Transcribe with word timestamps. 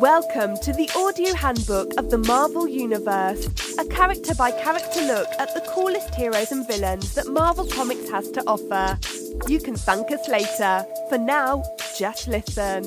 Welcome 0.00 0.56
to 0.62 0.72
the 0.72 0.90
audio 0.96 1.34
handbook 1.34 1.92
of 1.98 2.08
the 2.08 2.16
Marvel 2.16 2.66
Universe, 2.66 3.46
a 3.78 3.84
character 3.84 4.34
by 4.34 4.50
character 4.50 5.02
look 5.02 5.28
at 5.38 5.52
the 5.52 5.60
coolest 5.74 6.14
heroes 6.14 6.52
and 6.52 6.66
villains 6.66 7.12
that 7.12 7.26
Marvel 7.26 7.66
Comics 7.66 8.08
has 8.08 8.30
to 8.30 8.42
offer. 8.46 8.98
You 9.48 9.60
can 9.60 9.76
thank 9.76 10.10
us 10.10 10.28
later. 10.28 10.84
For 11.08 11.18
now, 11.18 11.62
just 11.96 12.28
listen. 12.28 12.84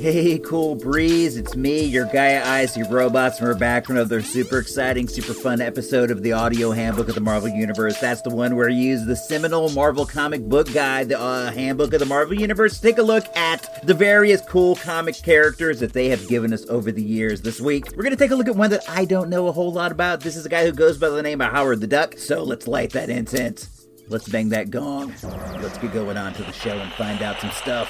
Hey, 0.00 0.38
cool 0.38 0.74
breeze. 0.74 1.36
It's 1.36 1.56
me, 1.56 1.84
your 1.84 2.06
Gaia 2.06 2.36
at 2.36 2.68
iSeeRobots, 2.68 3.38
and 3.38 3.48
we're 3.48 3.54
back 3.54 3.86
for 3.86 3.92
another 3.92 4.22
super 4.22 4.58
exciting, 4.58 5.08
super 5.08 5.34
fun 5.34 5.60
episode 5.60 6.10
of 6.10 6.22
the 6.22 6.32
audio 6.32 6.70
handbook 6.70 7.08
of 7.08 7.14
the 7.14 7.20
Marvel 7.20 7.48
Universe. 7.48 7.98
That's 8.00 8.22
the 8.22 8.30
one 8.30 8.56
where 8.56 8.68
you 8.68 8.90
use 8.90 9.04
the 9.04 9.16
seminal 9.16 9.68
Marvel 9.70 10.06
comic 10.06 10.42
book 10.42 10.72
guide, 10.72 11.08
the 11.08 11.20
uh, 11.20 11.50
handbook 11.50 11.92
of 11.92 12.00
the 12.00 12.06
Marvel 12.06 12.34
Universe, 12.34 12.80
take 12.80 12.98
a 12.98 13.02
look 13.02 13.24
at 13.36 13.86
the 13.86 13.94
various 13.94 14.40
cool 14.42 14.76
comic 14.76 15.16
characters 15.22 15.80
that 15.80 15.92
they 15.92 16.08
have 16.08 16.26
given 16.28 16.52
us 16.52 16.66
over 16.68 16.90
the 16.92 17.02
years. 17.02 17.42
This 17.42 17.60
week, 17.60 17.86
we're 17.96 18.02
going 18.02 18.16
to 18.16 18.16
take 18.16 18.30
a 18.30 18.36
look 18.36 18.48
at 18.48 18.56
one 18.56 18.70
that 18.70 18.88
I 18.88 19.04
don't 19.04 19.28
know 19.28 19.48
a 19.48 19.52
whole 19.52 19.72
lot 19.72 19.92
about. 19.92 20.20
This 20.20 20.36
is 20.36 20.46
a 20.46 20.50
guy 20.50 20.64
who 20.64 20.72
goes 20.72 20.98
by 20.98 21.08
the 21.08 21.22
name 21.22 21.40
of 21.40 21.50
Howard 21.50 21.80
the 21.80 21.86
Duck. 21.86 22.16
So 22.16 22.42
let's 22.42 22.66
light 22.66 22.90
that 22.92 23.10
incense. 23.10 23.79
Let's 24.10 24.28
bang 24.28 24.48
that 24.48 24.70
gong. 24.70 25.14
Let's 25.62 25.78
get 25.78 25.92
going 25.92 26.16
on 26.16 26.32
to 26.32 26.42
the 26.42 26.50
show 26.50 26.76
and 26.76 26.92
find 26.94 27.22
out 27.22 27.40
some 27.40 27.52
stuff. 27.52 27.88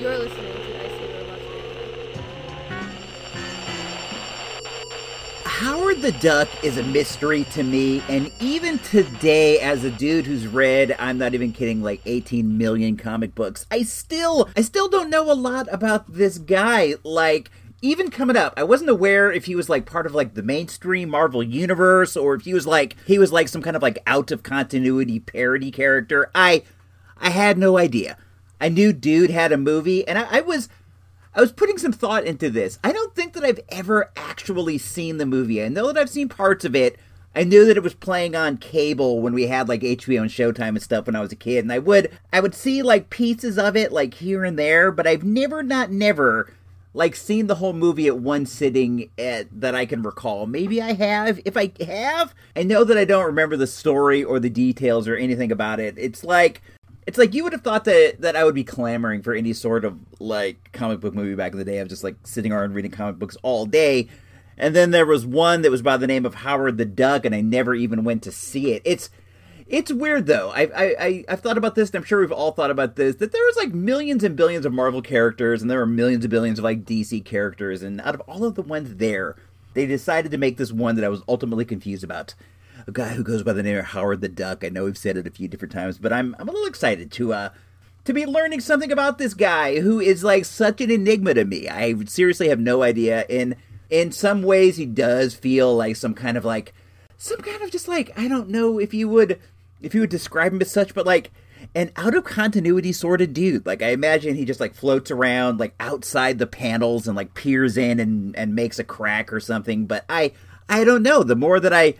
You're 0.00 0.16
listening 0.16 0.52
to 0.52 0.60
Robots 1.18 1.42
Radio. 1.50 2.22
Howard 5.44 6.02
the 6.02 6.12
Duck 6.12 6.48
is 6.62 6.78
a 6.78 6.84
mystery 6.84 7.42
to 7.50 7.64
me, 7.64 8.00
and 8.08 8.30
even 8.38 8.78
today, 8.78 9.58
as 9.58 9.82
a 9.82 9.90
dude 9.90 10.24
who's 10.24 10.46
read, 10.46 10.94
I'm 11.00 11.18
not 11.18 11.34
even 11.34 11.52
kidding, 11.52 11.82
like 11.82 12.00
18 12.06 12.56
million 12.56 12.96
comic 12.96 13.34
books, 13.34 13.66
I 13.72 13.82
still, 13.82 14.48
I 14.56 14.62
still 14.62 14.88
don't 14.88 15.10
know 15.10 15.32
a 15.32 15.34
lot 15.34 15.66
about 15.72 16.12
this 16.12 16.38
guy. 16.38 16.94
Like, 17.02 17.50
even 17.82 18.10
coming 18.10 18.36
up, 18.36 18.54
I 18.56 18.62
wasn't 18.62 18.90
aware 18.90 19.30
if 19.30 19.46
he 19.46 19.56
was 19.56 19.68
like 19.68 19.84
part 19.84 20.06
of 20.06 20.14
like 20.14 20.34
the 20.34 20.42
mainstream 20.42 21.10
Marvel 21.10 21.42
universe 21.42 22.16
or 22.16 22.34
if 22.34 22.42
he 22.42 22.54
was 22.54 22.66
like 22.66 22.96
he 23.06 23.18
was 23.18 23.32
like 23.32 23.48
some 23.48 23.60
kind 23.60 23.74
of 23.74 23.82
like 23.82 23.98
out 24.06 24.30
of 24.30 24.44
continuity 24.44 25.18
parody 25.18 25.72
character. 25.72 26.30
I 26.34 26.62
I 27.18 27.30
had 27.30 27.58
no 27.58 27.76
idea. 27.76 28.16
I 28.60 28.68
knew 28.68 28.92
dude 28.92 29.30
had 29.30 29.50
a 29.50 29.56
movie, 29.56 30.06
and 30.06 30.16
I, 30.16 30.38
I 30.38 30.40
was 30.40 30.68
I 31.34 31.40
was 31.40 31.50
putting 31.50 31.76
some 31.76 31.92
thought 31.92 32.24
into 32.24 32.48
this. 32.48 32.78
I 32.84 32.92
don't 32.92 33.14
think 33.16 33.32
that 33.32 33.44
I've 33.44 33.60
ever 33.68 34.12
actually 34.16 34.78
seen 34.78 35.16
the 35.16 35.26
movie. 35.26 35.62
I 35.62 35.68
know 35.68 35.88
that 35.88 35.98
I've 35.98 36.10
seen 36.10 36.28
parts 36.28 36.64
of 36.64 36.76
it. 36.76 36.98
I 37.34 37.42
knew 37.42 37.64
that 37.64 37.78
it 37.78 37.82
was 37.82 37.94
playing 37.94 38.36
on 38.36 38.58
cable 38.58 39.20
when 39.22 39.32
we 39.32 39.46
had 39.46 39.68
like 39.68 39.80
HBO 39.80 40.20
and 40.20 40.30
Showtime 40.30 40.68
and 40.68 40.82
stuff 40.82 41.06
when 41.06 41.16
I 41.16 41.20
was 41.20 41.32
a 41.32 41.36
kid, 41.36 41.64
and 41.64 41.72
I 41.72 41.80
would 41.80 42.16
I 42.32 42.38
would 42.38 42.54
see 42.54 42.82
like 42.82 43.10
pieces 43.10 43.58
of 43.58 43.76
it 43.76 43.90
like 43.90 44.14
here 44.14 44.44
and 44.44 44.56
there, 44.56 44.92
but 44.92 45.08
I've 45.08 45.24
never 45.24 45.64
not 45.64 45.90
never 45.90 46.52
like 46.94 47.16
seen 47.16 47.46
the 47.46 47.54
whole 47.56 47.72
movie 47.72 48.06
at 48.06 48.18
one 48.18 48.46
sitting 48.46 49.10
at, 49.18 49.48
that 49.60 49.74
I 49.74 49.86
can 49.86 50.02
recall. 50.02 50.46
Maybe 50.46 50.82
I 50.82 50.92
have. 50.92 51.40
If 51.44 51.56
I 51.56 51.72
have, 51.84 52.34
I 52.54 52.62
know 52.62 52.84
that 52.84 52.98
I 52.98 53.04
don't 53.04 53.24
remember 53.24 53.56
the 53.56 53.66
story 53.66 54.22
or 54.22 54.38
the 54.38 54.50
details 54.50 55.08
or 55.08 55.16
anything 55.16 55.50
about 55.50 55.80
it. 55.80 55.94
It's 55.96 56.22
like 56.22 56.62
it's 57.06 57.18
like 57.18 57.34
you 57.34 57.42
would 57.44 57.52
have 57.52 57.62
thought 57.62 57.84
that 57.84 58.20
that 58.20 58.36
I 58.36 58.44
would 58.44 58.54
be 58.54 58.64
clamoring 58.64 59.22
for 59.22 59.34
any 59.34 59.52
sort 59.52 59.84
of 59.84 59.98
like 60.20 60.70
comic 60.72 61.00
book 61.00 61.14
movie 61.14 61.34
back 61.34 61.52
in 61.52 61.58
the 61.58 61.64
day 61.64 61.78
of 61.78 61.88
just 61.88 62.04
like 62.04 62.16
sitting 62.24 62.52
around 62.52 62.74
reading 62.74 62.90
comic 62.90 63.18
books 63.18 63.36
all 63.42 63.66
day. 63.66 64.08
And 64.58 64.76
then 64.76 64.90
there 64.90 65.06
was 65.06 65.24
one 65.24 65.62
that 65.62 65.70
was 65.70 65.82
by 65.82 65.96
the 65.96 66.06
name 66.06 66.26
of 66.26 66.34
Howard 66.36 66.76
the 66.76 66.84
Duck, 66.84 67.24
and 67.24 67.34
I 67.34 67.40
never 67.40 67.74
even 67.74 68.04
went 68.04 68.22
to 68.24 68.32
see 68.32 68.72
it. 68.72 68.82
It's 68.84 69.08
it's 69.72 69.90
weird 69.90 70.26
though. 70.26 70.52
I 70.54 70.70
I, 70.76 71.24
I've 71.28 71.40
thought 71.40 71.56
about 71.56 71.74
this, 71.74 71.88
and 71.88 71.96
I'm 71.96 72.04
sure 72.04 72.20
we've 72.20 72.30
all 72.30 72.52
thought 72.52 72.70
about 72.70 72.94
this. 72.94 73.16
That 73.16 73.32
there 73.32 73.42
was 73.42 73.56
like 73.56 73.72
millions 73.72 74.22
and 74.22 74.36
billions 74.36 74.66
of 74.66 74.72
Marvel 74.72 75.00
characters, 75.00 75.62
and 75.62 75.70
there 75.70 75.78
were 75.78 75.86
millions 75.86 76.24
and 76.24 76.30
billions 76.30 76.58
of 76.58 76.64
like 76.64 76.84
DC 76.84 77.24
characters, 77.24 77.82
and 77.82 78.00
out 78.02 78.14
of 78.14 78.20
all 78.22 78.44
of 78.44 78.54
the 78.54 78.62
ones 78.62 78.96
there, 78.96 79.34
they 79.72 79.86
decided 79.86 80.30
to 80.30 80.38
make 80.38 80.58
this 80.58 80.70
one 80.70 80.94
that 80.96 81.04
I 81.04 81.08
was 81.08 81.22
ultimately 81.26 81.64
confused 81.64 82.04
about. 82.04 82.34
A 82.86 82.92
guy 82.92 83.10
who 83.10 83.22
goes 83.22 83.42
by 83.42 83.54
the 83.54 83.62
name 83.62 83.78
of 83.78 83.86
Howard 83.86 84.20
the 84.20 84.28
Duck. 84.28 84.62
I 84.62 84.68
know 84.68 84.84
we've 84.84 84.98
said 84.98 85.16
it 85.16 85.26
a 85.26 85.30
few 85.30 85.48
different 85.48 85.72
times, 85.72 85.98
but 85.98 86.12
I'm 86.12 86.36
I'm 86.38 86.48
a 86.48 86.52
little 86.52 86.68
excited 86.68 87.10
to 87.12 87.32
uh 87.32 87.48
to 88.04 88.12
be 88.12 88.26
learning 88.26 88.60
something 88.60 88.92
about 88.92 89.16
this 89.16 89.32
guy 89.32 89.80
who 89.80 90.00
is 90.00 90.22
like 90.22 90.44
such 90.44 90.82
an 90.82 90.90
enigma 90.90 91.32
to 91.34 91.44
me. 91.46 91.68
I 91.68 91.94
seriously 92.04 92.48
have 92.48 92.60
no 92.60 92.82
idea. 92.82 93.24
In 93.28 93.56
in 93.88 94.12
some 94.12 94.42
ways, 94.42 94.76
he 94.76 94.84
does 94.84 95.34
feel 95.34 95.74
like 95.74 95.96
some 95.96 96.12
kind 96.12 96.36
of 96.36 96.44
like 96.44 96.74
some 97.16 97.38
kind 97.38 97.62
of 97.62 97.70
just 97.70 97.88
like 97.88 98.10
I 98.18 98.28
don't 98.28 98.50
know 98.50 98.78
if 98.78 98.92
you 98.92 99.08
would 99.08 99.38
if 99.82 99.94
you 99.94 100.00
would 100.00 100.10
describe 100.10 100.52
him 100.52 100.60
as 100.60 100.70
such, 100.70 100.94
but 100.94 101.06
like 101.06 101.30
an 101.74 101.90
out 101.96 102.14
of 102.14 102.24
continuity 102.24 102.92
sort 102.92 103.20
of 103.20 103.32
dude. 103.32 103.66
Like 103.66 103.82
I 103.82 103.88
imagine 103.88 104.34
he 104.34 104.44
just 104.44 104.60
like 104.60 104.74
floats 104.74 105.10
around 105.10 105.60
like 105.60 105.74
outside 105.80 106.38
the 106.38 106.46
panels 106.46 107.06
and 107.06 107.16
like 107.16 107.34
peers 107.34 107.76
in 107.76 108.00
and 108.00 108.36
and 108.36 108.54
makes 108.54 108.78
a 108.78 108.84
crack 108.84 109.32
or 109.32 109.40
something. 109.40 109.86
But 109.86 110.04
I 110.08 110.32
I 110.68 110.84
don't 110.84 111.02
know. 111.02 111.22
The 111.22 111.36
more 111.36 111.60
that 111.60 111.72
I 111.72 111.94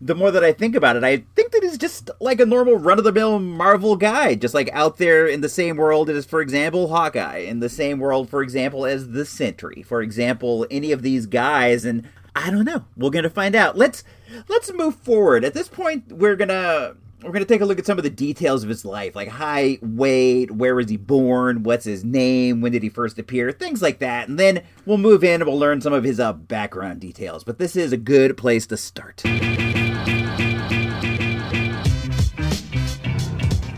the 0.00 0.14
more 0.14 0.30
that 0.30 0.44
I 0.44 0.52
think 0.52 0.74
about 0.74 0.96
it, 0.96 1.04
I 1.04 1.24
think 1.34 1.52
that 1.52 1.62
he's 1.62 1.78
just 1.78 2.10
like 2.20 2.38
a 2.38 2.46
normal 2.46 2.76
run 2.76 2.98
of 2.98 3.04
the 3.04 3.12
mill 3.12 3.38
Marvel 3.38 3.96
guy, 3.96 4.34
just 4.34 4.52
like 4.52 4.68
out 4.72 4.98
there 4.98 5.26
in 5.26 5.40
the 5.40 5.48
same 5.48 5.76
world 5.76 6.10
as, 6.10 6.26
for 6.26 6.42
example, 6.42 6.88
Hawkeye, 6.88 7.38
in 7.38 7.60
the 7.60 7.70
same 7.70 7.98
world, 7.98 8.28
for 8.28 8.42
example, 8.42 8.84
as 8.84 9.10
the 9.10 9.24
Sentry, 9.24 9.82
for 9.82 10.02
example, 10.02 10.66
any 10.70 10.92
of 10.92 11.00
these 11.00 11.24
guys. 11.24 11.86
And 11.86 12.06
I 12.34 12.50
don't 12.50 12.66
know. 12.66 12.84
We're 12.96 13.10
gonna 13.10 13.30
find 13.30 13.54
out. 13.54 13.78
Let's 13.78 14.04
let's 14.48 14.70
move 14.72 14.96
forward. 14.96 15.44
At 15.44 15.54
this 15.54 15.68
point, 15.68 16.12
we're 16.12 16.36
gonna 16.36 16.96
we're 17.22 17.30
going 17.30 17.44
to 17.44 17.46
take 17.46 17.60
a 17.60 17.64
look 17.64 17.78
at 17.78 17.86
some 17.86 17.98
of 17.98 18.04
the 18.04 18.10
details 18.10 18.62
of 18.62 18.68
his 18.68 18.84
life, 18.84 19.16
like 19.16 19.28
height, 19.28 19.82
weight, 19.82 20.50
where 20.50 20.74
was 20.74 20.88
he 20.88 20.96
born, 20.96 21.62
what's 21.62 21.84
his 21.84 22.04
name, 22.04 22.60
when 22.60 22.72
did 22.72 22.82
he 22.82 22.88
first 22.88 23.18
appear, 23.18 23.52
things 23.52 23.82
like 23.82 23.98
that. 24.00 24.28
And 24.28 24.38
then 24.38 24.62
we'll 24.84 24.98
move 24.98 25.24
in 25.24 25.40
and 25.40 25.46
we'll 25.46 25.58
learn 25.58 25.80
some 25.80 25.92
of 25.92 26.04
his 26.04 26.20
uh, 26.20 26.32
background 26.32 27.00
details. 27.00 27.44
But 27.44 27.58
this 27.58 27.74
is 27.76 27.92
a 27.92 27.96
good 27.96 28.36
place 28.36 28.66
to 28.68 28.76
start. 28.76 29.22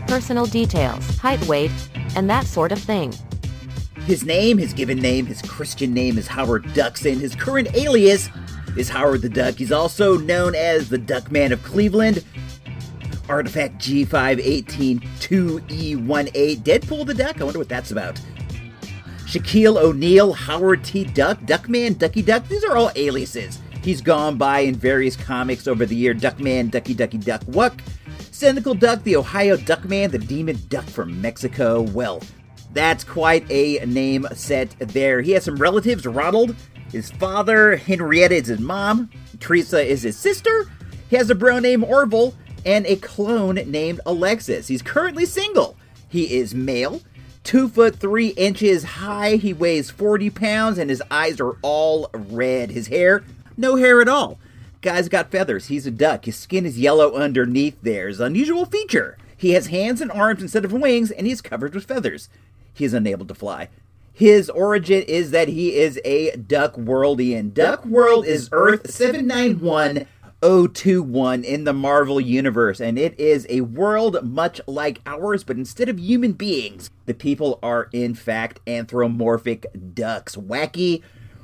personal 0.09 0.47
details, 0.47 1.17
height, 1.17 1.41
weight, 1.45 1.71
and 2.15 2.27
that 2.27 2.47
sort 2.47 2.71
of 2.71 2.79
thing. 2.79 3.13
His 4.05 4.25
name, 4.25 4.57
his 4.57 4.73
given 4.73 4.97
name, 4.97 5.27
his 5.27 5.39
Christian 5.43 5.93
name 5.93 6.17
is 6.17 6.27
Howard 6.27 6.73
Duckson. 6.73 7.19
His 7.19 7.35
current 7.35 7.73
alias 7.75 8.27
is 8.75 8.89
Howard 8.89 9.21
the 9.21 9.29
Duck. 9.29 9.55
He's 9.55 9.71
also 9.71 10.17
known 10.17 10.55
as 10.55 10.89
the 10.89 10.97
Duckman 10.97 11.51
of 11.51 11.63
Cleveland. 11.63 12.23
Artifact 13.29 13.77
G5182E18. 13.77 16.63
Deadpool 16.63 17.05
the 17.05 17.13
Duck? 17.13 17.39
I 17.39 17.43
wonder 17.43 17.59
what 17.59 17.69
that's 17.69 17.91
about. 17.91 18.19
Shaquille 19.25 19.77
O'Neal, 19.77 20.33
Howard 20.33 20.83
T. 20.83 21.05
Duck, 21.05 21.39
Duckman, 21.41 21.95
Ducky 21.97 22.23
Duck. 22.23 22.47
These 22.47 22.63
are 22.63 22.75
all 22.75 22.91
aliases 22.95 23.59
he's 23.83 24.01
gone 24.01 24.37
by 24.37 24.59
in 24.59 24.75
various 24.75 25.15
comics 25.15 25.67
over 25.67 25.85
the 25.85 25.95
year. 25.95 26.13
Duckman, 26.13 26.71
Ducky 26.71 26.93
Ducky 26.93 27.17
Duck, 27.17 27.41
Wuck. 27.47 27.81
Cynical 28.31 28.73
Duck, 28.73 29.03
the 29.03 29.15
Ohio 29.15 29.57
Duckman, 29.57 30.11
the 30.11 30.19
Demon 30.19 30.57
Duck 30.69 30.85
from 30.85 31.21
Mexico. 31.21 31.81
Well, 31.81 32.21
that's 32.73 33.03
quite 33.03 33.49
a 33.49 33.85
name 33.85 34.25
set 34.33 34.75
there. 34.79 35.21
He 35.21 35.31
has 35.31 35.43
some 35.43 35.57
relatives. 35.57 36.05
Ronald, 36.05 36.55
his 36.91 37.11
father. 37.11 37.75
Henrietta 37.75 38.35
is 38.35 38.47
his 38.47 38.59
mom. 38.59 39.09
Teresa 39.39 39.85
is 39.85 40.03
his 40.03 40.17
sister. 40.17 40.69
He 41.09 41.15
has 41.15 41.29
a 41.29 41.35
bro 41.35 41.59
named 41.59 41.83
Orville 41.83 42.33
and 42.65 42.85
a 42.85 42.95
clone 42.95 43.55
named 43.55 44.01
Alexis. 44.05 44.67
He's 44.67 44.81
currently 44.81 45.25
single. 45.25 45.75
He 46.07 46.35
is 46.35 46.55
male, 46.55 47.01
two 47.43 47.69
foot 47.69 47.97
three 47.97 48.29
inches 48.29 48.83
high. 48.83 49.35
He 49.35 49.53
weighs 49.53 49.89
40 49.89 50.29
pounds, 50.31 50.77
and 50.77 50.89
his 50.89 51.03
eyes 51.11 51.39
are 51.39 51.57
all 51.61 52.09
red. 52.13 52.71
His 52.71 52.87
hair, 52.87 53.23
no 53.57 53.75
hair 53.75 54.01
at 54.01 54.07
all. 54.07 54.39
Guy's 54.81 55.09
got 55.09 55.31
feathers. 55.31 55.67
He's 55.67 55.85
a 55.85 55.91
duck. 55.91 56.25
His 56.25 56.37
skin 56.37 56.65
is 56.65 56.79
yellow 56.79 57.13
underneath 57.13 57.77
there. 57.81 58.07
His 58.07 58.19
unusual 58.19 58.65
feature. 58.65 59.17
He 59.35 59.51
has 59.51 59.67
hands 59.67 60.01
and 60.01 60.11
arms 60.11 60.41
instead 60.41 60.65
of 60.65 60.71
wings, 60.71 61.11
and 61.11 61.27
he's 61.27 61.41
covered 61.41 61.73
with 61.73 61.85
feathers. 61.85 62.29
He 62.73 62.85
is 62.85 62.93
unable 62.93 63.25
to 63.25 63.35
fly. 63.35 63.69
His 64.13 64.49
origin 64.49 65.03
is 65.03 65.31
that 65.31 65.47
he 65.47 65.75
is 65.75 65.99
a 66.03 66.35
Duck 66.35 66.75
Worldian. 66.75 67.53
Duck 67.53 67.85
World 67.85 68.25
is 68.25 68.49
Earth 68.51 68.91
791 68.91 70.05
021 70.41 71.43
in 71.43 71.65
the 71.65 71.73
Marvel 71.73 72.19
Universe, 72.19 72.79
and 72.79 72.97
it 72.97 73.19
is 73.19 73.45
a 73.49 73.61
world 73.61 74.23
much 74.23 74.61
like 74.67 75.01
ours, 75.05 75.43
but 75.43 75.57
instead 75.57 75.89
of 75.89 75.99
human 75.99 76.31
beings, 76.31 76.89
the 77.05 77.13
people 77.13 77.59
are 77.61 77.89
in 77.91 78.15
fact 78.15 78.59
anthropomorphic 78.65 79.65
ducks. 79.93 80.37
Wacky, 80.37 81.01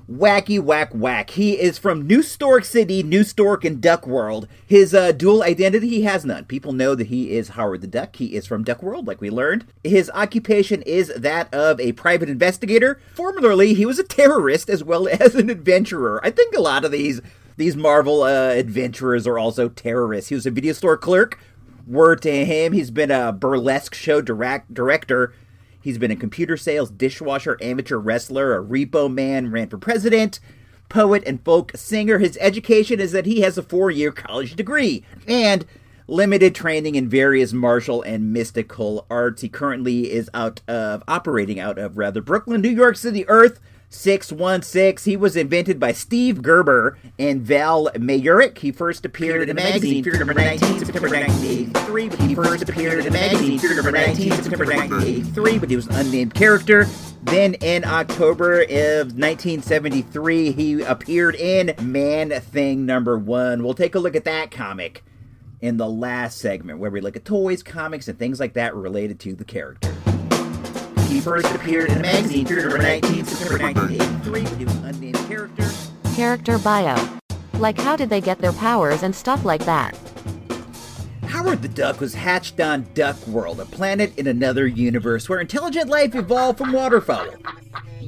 wacky, 0.09 0.62
whack, 0.62 0.92
whack. 0.94 1.31
He 1.31 1.59
is 1.59 1.77
from 1.77 2.07
New 2.07 2.24
Stork 2.24 2.63
City, 2.63 3.03
New 3.03 3.24
Stork, 3.24 3.65
and 3.65 3.81
Duck 3.81 4.07
World. 4.07 4.47
His 4.65 4.94
uh, 4.94 5.12
dual 5.12 5.44
identity, 5.44 5.89
he 5.89 6.03
has 6.03 6.24
none. 6.24 6.45
People 6.45 6.71
know 6.71 6.95
that 6.95 7.07
he 7.07 7.31
is 7.31 7.50
Howard 7.50 7.81
the 7.81 7.88
Duck. 7.88 8.15
He 8.15 8.36
is 8.36 8.47
from 8.47 8.63
Duck 8.63 8.81
World, 8.81 9.07
like 9.07 9.19
we 9.19 9.30
learned. 9.30 9.65
His 9.83 10.09
occupation 10.13 10.81
is 10.83 11.12
that 11.18 11.53
of 11.53 11.81
a 11.81 11.92
private 11.94 12.30
investigator. 12.30 13.01
Formerly, 13.13 13.74
he 13.74 13.86
was 13.86 14.00
a 14.00 14.03
terrorist 14.03 14.69
as 14.69 14.83
well 14.83 15.07
as 15.19 15.36
an 15.36 15.50
adventurer. 15.50 16.21
I 16.24 16.31
think 16.31 16.56
a 16.56 16.62
lot 16.62 16.86
of 16.86 16.92
these 16.92 17.21
these 17.57 17.75
Marvel 17.75 18.24
uh, 18.24 18.50
adventurers 18.50 19.25
are 19.28 19.40
also 19.40 19.69
terrorists. 19.69 20.30
He 20.30 20.36
was 20.36 20.46
a 20.46 20.52
video 20.52 20.74
store 20.74 20.98
clerk. 20.98 21.40
Word 21.88 22.22
to 22.24 22.46
him, 22.46 22.74
he's 22.74 22.90
been 22.90 23.12
a 23.12 23.31
burlesque 23.31 23.94
show 23.94 24.19
direct, 24.19 24.74
director. 24.74 25.34
He's 25.80 26.00
been 26.00 26.10
a 26.10 26.16
computer 26.16 26.57
sales, 26.57 26.90
dishwasher, 26.90 27.60
amateur 27.62 27.98
wrestler, 27.98 28.57
a 28.57 28.63
repo 28.63 29.12
man, 29.12 29.52
ran 29.52 29.69
for 29.69 29.78
president, 29.78 30.40
poet, 30.90 31.22
and 31.28 31.44
folk 31.46 31.72
singer. 31.75 32.18
His 32.18 32.40
education 32.42 33.00
is 33.00 33.12
that 33.12 33.28
he 33.28 33.42
has 33.42 33.56
a 33.60 33.62
four 33.62 33.92
year 33.92 34.12
college 34.12 34.56
degree 34.56 35.04
and 35.28 35.63
limited 36.07 36.56
training 36.56 36.96
in 36.96 37.07
various 37.07 37.54
martial 37.54 38.02
and 38.02 38.34
mystical 38.34 39.06
arts. 39.10 39.44
He 39.44 39.50
currently 39.50 40.12
is 40.12 40.30
out 40.34 40.62
of 40.68 41.04
operating 41.07 41.60
out 41.60 41.78
of 41.78 42.00
rather 42.00 42.22
Brooklyn, 42.22 42.62
New 42.62 42.69
York 42.69 42.98
City, 42.98 43.28
Earth. 43.28 43.60
616. 43.95 45.12
He 45.12 45.18
was 45.18 45.36
invented 45.36 45.80
by 45.80 45.92
Steve 45.92 46.42
Gerber 46.42 46.97
and 47.18 47.42
Val 47.42 47.89
Mayerik. 47.95 48.57
He 48.57 48.71
first 48.71 49.06
appeared 49.06 49.42
in 49.42 49.47
the 49.47 49.53
magazine, 49.53 50.03
Fear 50.03 50.18
Number 50.19 50.33
19, 50.33 50.80
September 50.80 51.09
1983, 51.09 52.09
but 52.09 52.19
he 52.19 52.36
first 52.36 52.69
appeared 52.69 53.00
in 53.00 53.06
the 53.06 53.12
magazine, 53.12 53.59
Fear 53.59 53.75
Number 53.75 53.92
19, 53.92 54.31
September 54.33 54.65
1983, 54.65 55.59
but 55.59 55.69
he 55.69 55.75
was 55.75 55.88
an 55.88 55.95
unnamed 55.95 56.33
character. 56.33 56.86
Then 57.24 57.56
in 57.56 57.86
October 57.86 58.62
of 58.62 59.18
1973, 59.18 60.51
he 60.51 60.81
appeared 60.81 61.36
in 61.36 61.74
Man 61.81 62.30
Thing 62.30 62.86
Number 62.86 63.18
One. 63.18 63.63
We'll 63.63 63.74
take 63.74 63.95
a 63.95 64.00
look 64.00 64.15
at 64.15 64.25
that 64.25 64.51
comic 64.51 65.03
in 65.62 65.77
the 65.77 65.89
last 65.89 66.38
segment, 66.38 66.77
where 66.77 66.92
we 66.92 67.01
look 67.01 67.15
at 67.15 67.25
toys, 67.25 67.63
comics, 67.63 68.07
and 68.07 68.19
things 68.19 68.39
like 68.39 68.53
that 68.53 68.75
related 68.75 69.19
to 69.21 69.33
the 69.33 69.45
character. 69.45 69.94
He 71.15 71.21
first 71.21 71.50
appeared 71.56 71.91
in 71.91 72.00
a 72.00 72.01
magazine, 72.01 72.45
Fear 72.45 72.63
Number 72.63 72.77
19, 72.77 73.23
September 73.23 73.63
1983, 73.63 74.44
but 74.44 74.57
he 74.57 74.65
was 74.65 74.75
an 74.75 74.85
unnamed 74.85 75.27
character. 75.29 75.71
Character 76.13 76.59
bio. 76.59 77.21
Like 77.53 77.79
how 77.79 77.95
did 77.95 78.09
they 78.09 78.19
get 78.19 78.39
their 78.39 78.51
powers 78.51 79.01
and 79.01 79.15
stuff 79.15 79.45
like 79.45 79.63
that? 79.63 79.97
Howard 81.23 81.62
the 81.62 81.69
Duck 81.69 82.01
was 82.01 82.13
hatched 82.13 82.59
on 82.59 82.85
Duck 82.95 83.15
World, 83.27 83.62
a 83.62 83.65
planet 83.65 84.12
in 84.17 84.27
another 84.27 84.67
universe 84.67 85.29
where 85.29 85.39
intelligent 85.39 85.88
life 85.88 86.15
evolved 86.15 86.57
from 86.57 86.73
waterfowl. 86.73 87.33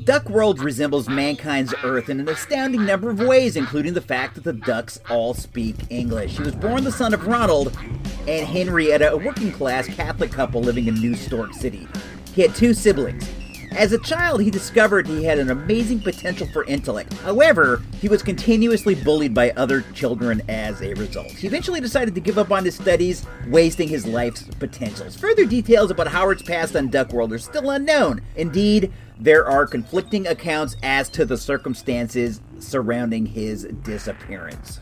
Duck 0.03 0.30
World 0.30 0.60
resembles 0.60 1.07
mankind's 1.07 1.74
Earth 1.86 2.10
in 2.10 2.19
an 2.19 2.27
astounding 2.27 2.86
number 2.86 3.10
of 3.10 3.21
ways, 3.21 3.56
including 3.56 3.94
the 3.94 4.01
fact 4.01 4.36
that 4.36 4.44
the 4.44 4.51
ducks 4.51 5.00
all 5.10 5.33
speak 5.33 5.77
English. 5.89 6.36
He 6.36 6.44
was 6.44 6.56
born 6.56 6.83
the 6.83 6.92
son 6.92 7.13
of 7.13 7.25
Ronald 7.25 7.74
and 8.27 8.45
Henrietta, 8.45 9.13
a 9.13 9.18
working 9.18 9.53
class 9.53 9.88
Catholic 9.88 10.30
couple 10.30 10.60
living 10.60 10.88
in 10.88 10.95
New 10.95 11.15
Stork 11.15 11.53
City. 11.53 11.88
He 12.38 12.44
had 12.44 12.54
two 12.54 12.75
siblings. 12.75 13.28
As 13.72 13.94
a 13.94 13.98
child, 13.98 14.44
he 14.44 14.51
discovered 14.51 15.07
he 15.07 15.24
had 15.24 15.39
an 15.39 15.50
amazing 15.50 16.01
potential 16.01 16.45
for 16.54 16.66
intellect. 16.66 17.13
However, 17.13 17.81
he 18.00 18.07
was 18.07 18.22
continuously 18.22 18.94
bullied 18.94 19.34
by 19.34 19.50
other 19.54 19.81
children 19.95 20.44
as 20.48 20.80
a 20.84 20.94
result. 20.94 21.31
He 21.31 21.48
eventually 21.48 21.81
decided 21.81 22.13
to 22.13 22.22
give 22.22 22.38
up 22.38 22.51
on 22.51 22.63
his 22.63 22.75
studies, 22.75 23.25
wasting 23.48 23.88
his 23.88 24.06
life's 24.06 24.44
potentials. 24.60 25.18
Further 25.18 25.45
details 25.45 25.89
about 25.89 26.10
Howard's 26.10 26.44
past 26.44 26.75
on 26.75 26.89
Duck 26.89 27.12
World 27.12 27.34
are 27.34 27.39
still 27.39 27.72
unknown. 27.72 28.22
Indeed, 28.36 28.94
there 29.19 29.48
are 29.48 29.66
conflicting 29.66 30.28
accounts 30.28 30.75
as 30.84 31.10
to 31.10 31.25
the 31.25 31.38
circumstances 31.38 32.39
surrounding 32.60 33.25
his 33.25 33.63
disappearance. 33.81 34.80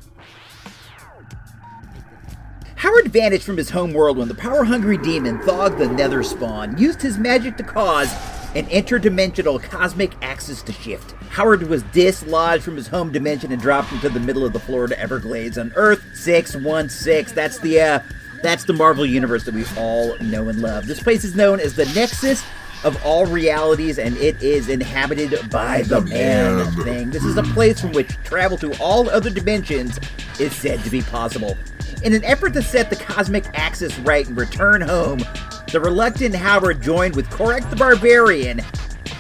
Howard 2.76 3.08
vanished 3.08 3.46
from 3.46 3.58
his 3.58 3.70
home 3.70 3.94
world 3.94 4.18
when 4.18 4.28
the 4.28 4.36
power 4.36 4.64
hungry 4.66 4.98
demon 4.98 5.40
Thog 5.40 5.78
the 5.78 5.88
Nether 5.88 6.24
Spawn 6.24 6.78
used 6.78 7.02
his 7.02 7.18
magic 7.18 7.56
to 7.58 7.64
cause 7.64 8.12
an 8.54 8.66
interdimensional 8.68 9.62
cosmic 9.62 10.14
axis 10.22 10.62
to 10.64 10.74
shift. 10.74 11.12
Howard 11.30 11.64
was 11.64 11.84
dislodged 11.84 12.64
from 12.64 12.76
his 12.76 12.88
home 12.88 13.12
dimension 13.12 13.52
and 13.52 13.62
dropped 13.62 13.94
into 13.94 14.10
the 14.10 14.20
middle 14.20 14.46
of 14.46 14.54
the 14.54 14.60
Florida 14.60 15.00
Everglades 15.00 15.58
on 15.58 15.72
Earth 15.76 16.04
616. 16.16 17.34
That's 17.34 17.60
the 17.60 17.80
uh 17.80 18.00
that's 18.44 18.66
the 18.66 18.74
Marvel 18.74 19.06
universe 19.06 19.46
that 19.46 19.56
we 19.56 19.66
all 19.78 20.18
know 20.20 20.50
and 20.50 20.62
love. 20.62 20.86
This 20.86 21.02
place 21.02 21.24
is 21.24 21.36
known 21.36 21.60
as 21.60 21.76
the 21.76 21.86
Nexus 21.96 22.44
of 22.84 23.04
all 23.04 23.26
realities, 23.26 23.98
and 23.98 24.16
it 24.18 24.42
is 24.44 24.70
inhabited 24.70 25.50
by 25.50 25.82
the 25.84 26.02
Man 26.02 26.72
Thing. 26.84 27.10
This 27.10 27.24
is 27.24 27.38
a 27.38 27.44
place 27.44 27.82
from 27.82 27.94
which 27.94 28.10
travel 28.24 28.58
to 28.60 28.72
all 28.80 29.10
other 29.10 29.32
dimensions 29.32 30.00
is 30.40 30.54
said 30.54 30.84
to 30.84 30.92
be 30.92 31.02
possible. 31.02 31.58
In 32.06 32.14
an 32.14 32.24
effort 32.24 32.54
to 32.54 32.62
set 32.62 32.92
the 32.92 32.96
cosmic 32.96 33.46
axis 33.56 33.98
right 33.98 34.28
and 34.28 34.38
return 34.38 34.80
home, 34.80 35.18
the 35.72 35.80
reluctant 35.80 36.36
Howard 36.36 36.80
joined 36.80 37.16
with 37.16 37.28
Korrek 37.32 37.68
the 37.72 37.76
Barbarian, 37.76 38.62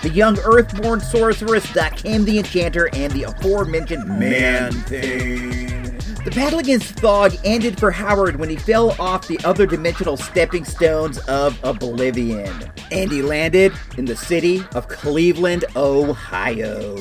the 0.04 0.10
young 0.10 0.38
Earthborn 0.42 1.00
sorceress 1.00 1.66
Dakimh 1.66 2.26
the 2.26 2.38
Enchanter, 2.38 2.90
and 2.94 3.12
the 3.12 3.24
aforementioned 3.24 4.08
Man 4.08 4.72
Thing. 4.72 5.98
The 6.26 6.32
battle 6.36 6.60
against 6.60 7.00
Thog 7.00 7.36
ended 7.44 7.80
for 7.80 7.90
Howard 7.90 8.36
when 8.36 8.52
he 8.52 8.56
fell 8.56 8.92
off 9.02 9.28
the 9.28 9.40
other 9.44 9.66
dimensional 9.66 10.16
stepping 10.16 10.64
stones 10.64 11.18
of 11.28 11.60
Oblivion. 11.64 12.72
And 12.92 13.12
he 13.12 13.24
landed 13.24 13.74
in 13.98 14.06
the 14.06 14.16
city 14.16 14.64
of 14.76 14.88
Cleveland, 14.88 15.66
Ohio. 15.76 16.98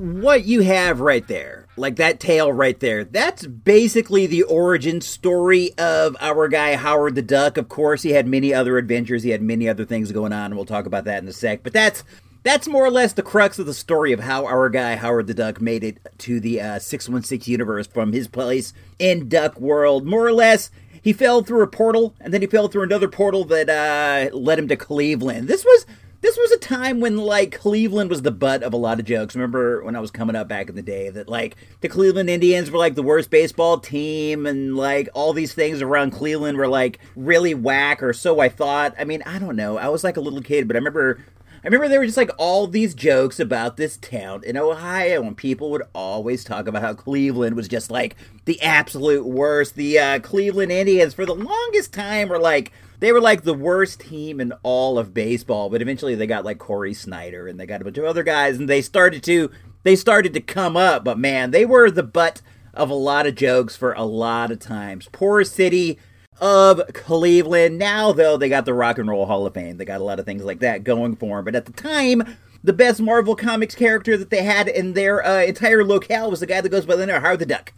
What 0.00 0.46
you 0.46 0.62
have 0.62 1.00
right 1.00 1.28
there, 1.28 1.66
like 1.76 1.96
that 1.96 2.20
tale 2.20 2.50
right 2.50 2.80
there, 2.80 3.04
that's 3.04 3.46
basically 3.46 4.26
the 4.26 4.44
origin 4.44 5.02
story 5.02 5.76
of 5.76 6.16
our 6.20 6.48
guy 6.48 6.74
Howard 6.74 7.16
the 7.16 7.20
Duck. 7.20 7.58
Of 7.58 7.68
course, 7.68 8.00
he 8.00 8.12
had 8.12 8.26
many 8.26 8.54
other 8.54 8.78
adventures, 8.78 9.24
he 9.24 9.28
had 9.28 9.42
many 9.42 9.68
other 9.68 9.84
things 9.84 10.10
going 10.10 10.32
on, 10.32 10.46
and 10.46 10.56
we'll 10.56 10.64
talk 10.64 10.86
about 10.86 11.04
that 11.04 11.22
in 11.22 11.28
a 11.28 11.34
sec. 11.34 11.62
But 11.62 11.74
that's 11.74 12.02
that's 12.42 12.66
more 12.66 12.82
or 12.82 12.90
less 12.90 13.12
the 13.12 13.22
crux 13.22 13.58
of 13.58 13.66
the 13.66 13.74
story 13.74 14.12
of 14.12 14.20
how 14.20 14.46
our 14.46 14.70
guy 14.70 14.96
Howard 14.96 15.26
the 15.26 15.34
Duck 15.34 15.60
made 15.60 15.84
it 15.84 15.98
to 16.20 16.40
the 16.40 16.62
uh, 16.62 16.78
616 16.78 17.52
universe 17.52 17.86
from 17.86 18.14
his 18.14 18.26
place 18.26 18.72
in 18.98 19.28
Duck 19.28 19.60
World. 19.60 20.06
More 20.06 20.26
or 20.26 20.32
less, 20.32 20.70
he 21.02 21.12
fell 21.12 21.42
through 21.42 21.62
a 21.62 21.66
portal, 21.66 22.14
and 22.22 22.32
then 22.32 22.40
he 22.40 22.46
fell 22.46 22.68
through 22.68 22.84
another 22.84 23.08
portal 23.08 23.44
that 23.44 23.68
uh, 23.68 24.34
led 24.34 24.58
him 24.58 24.68
to 24.68 24.76
Cleveland. 24.76 25.46
This 25.46 25.62
was 25.62 25.84
this 26.22 26.36
was 26.36 26.50
a 26.52 26.58
time 26.58 27.00
when 27.00 27.16
like 27.16 27.52
Cleveland 27.52 28.10
was 28.10 28.22
the 28.22 28.30
butt 28.30 28.62
of 28.62 28.72
a 28.72 28.76
lot 28.76 29.00
of 29.00 29.06
jokes. 29.06 29.34
Remember 29.34 29.82
when 29.82 29.96
I 29.96 30.00
was 30.00 30.10
coming 30.10 30.36
up 30.36 30.48
back 30.48 30.68
in 30.68 30.74
the 30.74 30.82
day 30.82 31.08
that 31.10 31.28
like 31.28 31.56
the 31.80 31.88
Cleveland 31.88 32.28
Indians 32.28 32.70
were 32.70 32.78
like 32.78 32.94
the 32.94 33.02
worst 33.02 33.30
baseball 33.30 33.78
team 33.78 34.46
and 34.46 34.76
like 34.76 35.08
all 35.14 35.32
these 35.32 35.54
things 35.54 35.80
around 35.80 36.10
Cleveland 36.10 36.58
were 36.58 36.68
like 36.68 36.98
really 37.16 37.54
whack 37.54 38.02
or 38.02 38.12
so 38.12 38.40
I 38.40 38.48
thought. 38.48 38.94
I 38.98 39.04
mean, 39.04 39.22
I 39.24 39.38
don't 39.38 39.56
know. 39.56 39.78
I 39.78 39.88
was 39.88 40.04
like 40.04 40.16
a 40.16 40.20
little 40.20 40.42
kid, 40.42 40.66
but 40.68 40.76
I 40.76 40.78
remember 40.78 41.18
I 41.62 41.66
remember 41.66 41.88
there 41.88 42.00
were 42.00 42.06
just 42.06 42.16
like 42.16 42.30
all 42.38 42.66
these 42.66 42.94
jokes 42.94 43.38
about 43.38 43.76
this 43.76 43.98
town 43.98 44.44
in 44.44 44.56
Ohio, 44.56 45.22
and 45.22 45.36
people 45.36 45.70
would 45.70 45.82
always 45.94 46.42
talk 46.42 46.66
about 46.66 46.80
how 46.80 46.94
Cleveland 46.94 47.54
was 47.54 47.68
just 47.68 47.90
like 47.90 48.16
the 48.46 48.60
absolute 48.62 49.26
worst. 49.26 49.74
The 49.74 49.98
uh, 49.98 50.18
Cleveland 50.20 50.72
Indians, 50.72 51.12
for 51.12 51.26
the 51.26 51.34
longest 51.34 51.92
time, 51.92 52.30
were 52.30 52.38
like 52.38 52.72
they 53.00 53.12
were 53.12 53.20
like 53.20 53.42
the 53.42 53.54
worst 53.54 54.00
team 54.00 54.40
in 54.40 54.52
all 54.62 54.98
of 54.98 55.12
baseball. 55.12 55.68
But 55.68 55.82
eventually, 55.82 56.14
they 56.14 56.26
got 56.26 56.44
like 56.44 56.58
Cory 56.58 56.94
Snyder, 56.94 57.48
and 57.48 57.58
they 57.58 57.66
got 57.66 57.80
a 57.80 57.84
bunch 57.84 57.98
of 57.98 58.04
other 58.04 58.22
guys, 58.22 58.58
and 58.58 58.68
they 58.68 58.82
started 58.82 59.22
to 59.24 59.50
they 59.82 59.96
started 59.96 60.32
to 60.34 60.40
come 60.40 60.76
up. 60.76 61.04
But 61.04 61.18
man, 61.18 61.50
they 61.50 61.66
were 61.66 61.90
the 61.90 62.02
butt 62.02 62.42
of 62.74 62.90
a 62.90 62.94
lot 62.94 63.26
of 63.26 63.34
jokes 63.34 63.76
for 63.76 63.92
a 63.94 64.04
lot 64.04 64.50
of 64.50 64.60
times. 64.60 65.08
Poor 65.12 65.42
city 65.44 65.98
of 66.40 66.80
Cleveland. 66.94 67.78
Now, 67.78 68.12
though, 68.12 68.36
they 68.36 68.48
got 68.48 68.64
the 68.64 68.74
Rock 68.74 68.98
and 68.98 69.08
Roll 69.08 69.26
Hall 69.26 69.46
of 69.46 69.54
Fame. 69.54 69.76
They 69.76 69.84
got 69.84 70.00
a 70.00 70.04
lot 70.04 70.18
of 70.18 70.24
things 70.24 70.44
like 70.44 70.60
that 70.60 70.84
going 70.84 71.16
for 71.16 71.36
them. 71.36 71.44
But 71.44 71.54
at 71.54 71.66
the 71.66 71.72
time, 71.72 72.36
the 72.62 72.72
best 72.72 73.00
Marvel 73.00 73.36
Comics 73.36 73.74
character 73.74 74.16
that 74.16 74.30
they 74.30 74.42
had 74.42 74.68
in 74.68 74.94
their 74.94 75.24
uh, 75.24 75.42
entire 75.42 75.84
locale 75.84 76.30
was 76.30 76.40
the 76.40 76.46
guy 76.46 76.60
that 76.60 76.68
goes 76.68 76.86
by 76.86 76.96
the 76.96 77.06
name 77.06 77.16
of 77.16 77.22
Howard 77.22 77.40
the 77.40 77.46
Duck. 77.46 77.72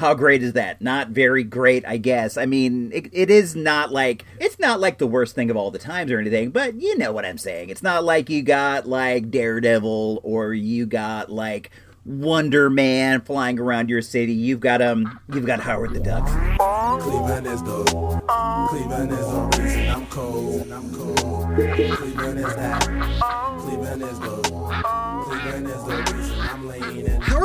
How 0.00 0.14
great 0.14 0.42
is 0.42 0.54
that? 0.54 0.80
Not 0.80 1.08
very 1.08 1.44
great, 1.44 1.84
I 1.86 1.98
guess. 1.98 2.38
I 2.38 2.46
mean, 2.46 2.90
it, 2.90 3.10
it 3.12 3.28
is 3.28 3.54
not 3.54 3.92
like 3.92 4.24
it's 4.38 4.58
not 4.58 4.80
like 4.80 4.96
the 4.96 5.06
worst 5.06 5.34
thing 5.34 5.50
of 5.50 5.58
all 5.58 5.70
the 5.70 5.78
times 5.78 6.10
or 6.10 6.18
anything, 6.18 6.52
but 6.52 6.80
you 6.80 6.96
know 6.96 7.12
what 7.12 7.26
I'm 7.26 7.36
saying. 7.36 7.68
It's 7.68 7.82
not 7.82 8.02
like 8.02 8.30
you 8.30 8.40
got 8.40 8.88
like 8.88 9.30
Daredevil 9.30 10.22
or 10.22 10.54
you 10.54 10.86
got 10.86 11.30
like 11.30 11.70
Wonder 12.06 12.70
Man 12.70 13.20
flying 13.20 13.60
around 13.60 13.90
your 13.90 14.00
city. 14.00 14.32
You've 14.32 14.60
got 14.60 14.80
um, 14.80 15.20
you've 15.34 15.44
got 15.44 15.60
Howard 15.60 15.92
the 15.92 16.00
Duck. 16.00 16.26
Cleveland 16.98 17.46
is 17.46 17.62
the 17.62 17.84
Cleveland 18.70 19.12
is 19.12 19.18
the 19.18 19.62
reason 19.62 19.86
I'm 19.86 20.06
cold. 20.06 20.72
I'm 20.72 20.94
cold. 20.94 21.54
Cleveland 21.56 22.38
is 22.38 22.54
that. 22.56 22.82
Cleveland 23.58 24.02
is 24.02 24.18
the 24.18 24.36
Cleveland 25.26 25.66
is 25.66 25.84
the 25.84 26.14
reason. 26.16 26.39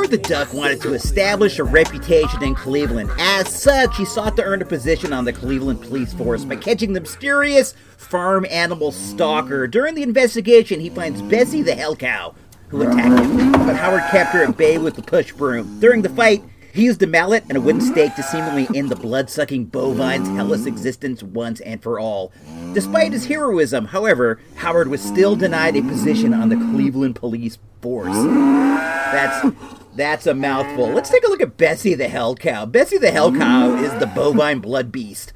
Howard 0.06 0.22
the 0.22 0.28
Duck 0.28 0.54
wanted 0.54 0.80
to 0.82 0.94
establish 0.94 1.58
a 1.58 1.64
reputation 1.64 2.40
in 2.40 2.54
Cleveland. 2.54 3.10
As 3.18 3.48
such, 3.48 3.96
he 3.96 4.04
sought 4.04 4.36
to 4.36 4.44
earn 4.44 4.62
a 4.62 4.64
position 4.64 5.12
on 5.12 5.24
the 5.24 5.32
Cleveland 5.32 5.82
police 5.82 6.14
force 6.14 6.44
by 6.44 6.54
catching 6.54 6.92
the 6.92 7.00
mysterious 7.00 7.74
farm 7.96 8.46
animal 8.48 8.92
stalker. 8.92 9.66
During 9.66 9.96
the 9.96 10.04
investigation, 10.04 10.78
he 10.78 10.90
finds 10.90 11.20
Bessie 11.22 11.62
the 11.62 11.74
hell 11.74 11.96
cow, 11.96 12.36
who 12.68 12.82
attacked 12.82 13.32
him, 13.32 13.50
but 13.50 13.74
Howard 13.74 14.04
kept 14.12 14.30
her 14.30 14.44
at 14.44 14.56
bay 14.56 14.78
with 14.78 14.94
the 14.94 15.02
push 15.02 15.32
broom. 15.32 15.80
During 15.80 16.02
the 16.02 16.08
fight, 16.10 16.44
he 16.72 16.84
used 16.84 17.02
a 17.02 17.08
mallet 17.08 17.42
and 17.48 17.58
a 17.58 17.60
wooden 17.60 17.80
stake 17.80 18.14
to 18.14 18.22
seemingly 18.22 18.68
end 18.78 18.90
the 18.90 18.96
blood 18.96 19.28
sucking 19.28 19.64
bovine's 19.64 20.28
hellish 20.28 20.66
existence 20.66 21.24
once 21.24 21.58
and 21.62 21.82
for 21.82 21.98
all. 21.98 22.30
Despite 22.74 23.10
his 23.10 23.26
heroism, 23.26 23.86
however, 23.86 24.38
Howard 24.54 24.86
was 24.86 25.02
still 25.02 25.34
denied 25.34 25.74
a 25.74 25.82
position 25.82 26.32
on 26.32 26.48
the 26.48 26.56
Cleveland 26.56 27.16
police 27.16 27.58
force. 27.80 28.14
That's 28.14 29.52
that's 29.96 30.26
a 30.26 30.34
mouthful. 30.34 30.88
Let's 30.88 31.10
take 31.10 31.24
a 31.24 31.28
look 31.28 31.40
at 31.40 31.56
Bessie 31.56 31.94
the 31.94 32.08
Hell 32.08 32.34
Cow. 32.34 32.66
Bessie 32.66 32.98
the 32.98 33.10
Hell 33.10 33.32
Cow 33.32 33.74
is 33.76 33.98
the 33.98 34.06
bovine 34.06 34.60
blood 34.60 34.92
beast. 34.92 35.32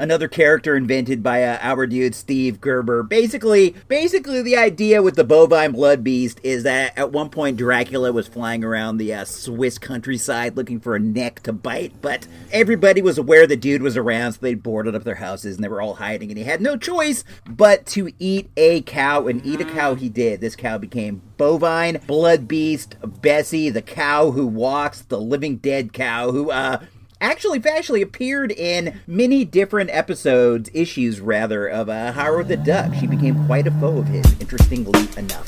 Another 0.00 0.28
character 0.28 0.76
invented 0.76 1.22
by 1.22 1.44
uh, 1.44 1.58
our 1.60 1.86
dude 1.86 2.14
Steve 2.14 2.58
Gerber. 2.58 3.02
Basically, 3.02 3.74
basically 3.86 4.40
the 4.40 4.56
idea 4.56 5.02
with 5.02 5.14
the 5.14 5.24
bovine 5.24 5.72
blood 5.72 6.02
beast 6.02 6.40
is 6.42 6.62
that 6.62 6.96
at 6.96 7.12
one 7.12 7.28
point 7.28 7.58
Dracula 7.58 8.10
was 8.10 8.26
flying 8.26 8.64
around 8.64 8.96
the 8.96 9.12
uh, 9.12 9.26
Swiss 9.26 9.76
countryside 9.76 10.56
looking 10.56 10.80
for 10.80 10.96
a 10.96 10.98
neck 10.98 11.42
to 11.42 11.52
bite, 11.52 11.92
but 12.00 12.26
everybody 12.50 13.02
was 13.02 13.18
aware 13.18 13.46
the 13.46 13.56
dude 13.56 13.82
was 13.82 13.98
around, 13.98 14.32
so 14.32 14.38
they 14.40 14.54
boarded 14.54 14.94
up 14.94 15.04
their 15.04 15.16
houses 15.16 15.56
and 15.56 15.62
they 15.62 15.68
were 15.68 15.82
all 15.82 15.96
hiding, 15.96 16.30
and 16.30 16.38
he 16.38 16.44
had 16.44 16.62
no 16.62 16.78
choice 16.78 17.22
but 17.46 17.84
to 17.84 18.10
eat 18.18 18.48
a 18.56 18.80
cow, 18.80 19.26
and 19.26 19.44
eat 19.44 19.60
a 19.60 19.66
cow 19.66 19.94
he 19.94 20.08
did. 20.08 20.40
This 20.40 20.56
cow 20.56 20.78
became 20.78 21.20
bovine 21.36 22.00
blood 22.06 22.48
beast 22.48 22.96
Bessie, 23.04 23.68
the 23.68 23.82
cow 23.82 24.30
who 24.30 24.46
walks, 24.46 25.02
the 25.02 25.20
living 25.20 25.56
dead 25.56 25.92
cow 25.92 26.30
who 26.30 26.50
uh 26.50 26.80
actually 27.20 27.60
factually 27.60 28.02
appeared 28.02 28.50
in 28.52 29.00
many 29.06 29.44
different 29.44 29.90
episodes, 29.90 30.70
issues 30.72 31.20
rather, 31.20 31.66
of 31.66 31.88
uh, 31.88 32.12
Howard 32.12 32.48
the 32.48 32.56
Duck. 32.56 32.94
She 32.94 33.06
became 33.06 33.44
quite 33.46 33.66
a 33.66 33.70
foe 33.72 33.98
of 33.98 34.08
his, 34.08 34.24
interestingly 34.40 35.00
enough. 35.16 35.46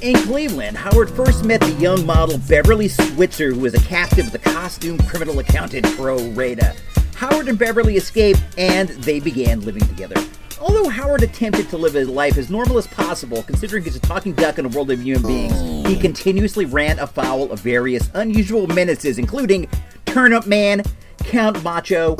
In 0.00 0.14
Cleveland, 0.26 0.76
Howard 0.76 1.10
first 1.10 1.44
met 1.44 1.60
the 1.60 1.72
young 1.72 2.06
model 2.06 2.38
Beverly 2.48 2.88
Switzer, 2.88 3.52
who 3.52 3.60
was 3.60 3.74
a 3.74 3.80
captive 3.80 4.26
of 4.26 4.32
the 4.32 4.38
costume 4.38 4.98
criminal 4.98 5.38
accountant 5.40 5.86
Pro 5.96 6.18
Rada. 6.30 6.74
Howard 7.16 7.48
and 7.48 7.58
Beverly 7.58 7.96
escaped, 7.96 8.40
and 8.56 8.90
they 8.90 9.18
began 9.18 9.60
living 9.62 9.82
together. 9.88 10.14
Although 10.60 10.88
Howard 10.88 11.22
attempted 11.22 11.68
to 11.70 11.76
live 11.76 11.94
his 11.94 12.08
life 12.08 12.36
as 12.36 12.50
normal 12.50 12.78
as 12.78 12.86
possible, 12.88 13.44
considering 13.44 13.84
he's 13.84 13.94
a 13.94 14.00
talking 14.00 14.32
duck 14.32 14.58
in 14.58 14.66
a 14.66 14.68
world 14.68 14.90
of 14.90 15.00
human 15.00 15.22
beings, 15.22 15.60
he 15.86 15.96
oh. 15.96 16.00
continuously 16.00 16.64
ran 16.64 16.98
afoul 16.98 17.52
of 17.52 17.60
various 17.60 18.10
unusual 18.14 18.66
menaces, 18.66 19.18
including 19.18 19.68
Turnip 20.04 20.46
Man, 20.46 20.82
Count 21.18 21.62
Macho, 21.62 22.16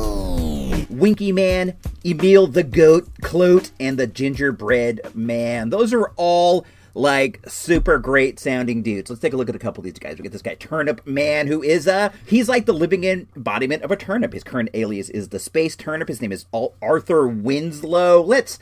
Winky 0.88 1.32
Man, 1.32 1.76
Emil 2.04 2.46
the 2.46 2.62
Goat, 2.62 3.08
Klout, 3.22 3.72
and 3.80 3.98
the 3.98 4.06
Gingerbread 4.06 5.14
Man. 5.14 5.70
Those 5.70 5.92
are 5.92 6.12
all 6.16 6.64
like 6.98 7.40
super 7.48 7.98
great 7.98 8.38
sounding 8.38 8.82
dudes. 8.82 9.08
Let's 9.08 9.22
take 9.22 9.32
a 9.32 9.36
look 9.36 9.48
at 9.48 9.54
a 9.54 9.60
couple 9.60 9.80
of 9.80 9.84
these 9.84 9.98
guys. 9.98 10.18
We 10.18 10.24
get 10.24 10.32
this 10.32 10.42
guy 10.42 10.54
Turnip 10.54 11.06
Man, 11.06 11.46
who 11.46 11.62
is 11.62 11.86
uh 11.86 12.10
he's 12.26 12.48
like 12.48 12.66
the 12.66 12.74
living 12.74 13.04
embodiment 13.04 13.82
of 13.82 13.90
a 13.90 13.96
turnip. 13.96 14.32
His 14.32 14.44
current 14.44 14.70
alias 14.74 15.08
is 15.10 15.28
the 15.28 15.38
Space 15.38 15.76
Turnip. 15.76 16.08
His 16.08 16.20
name 16.20 16.32
is 16.32 16.46
Arthur 16.82 17.28
Winslow. 17.28 18.20
Let's 18.22 18.58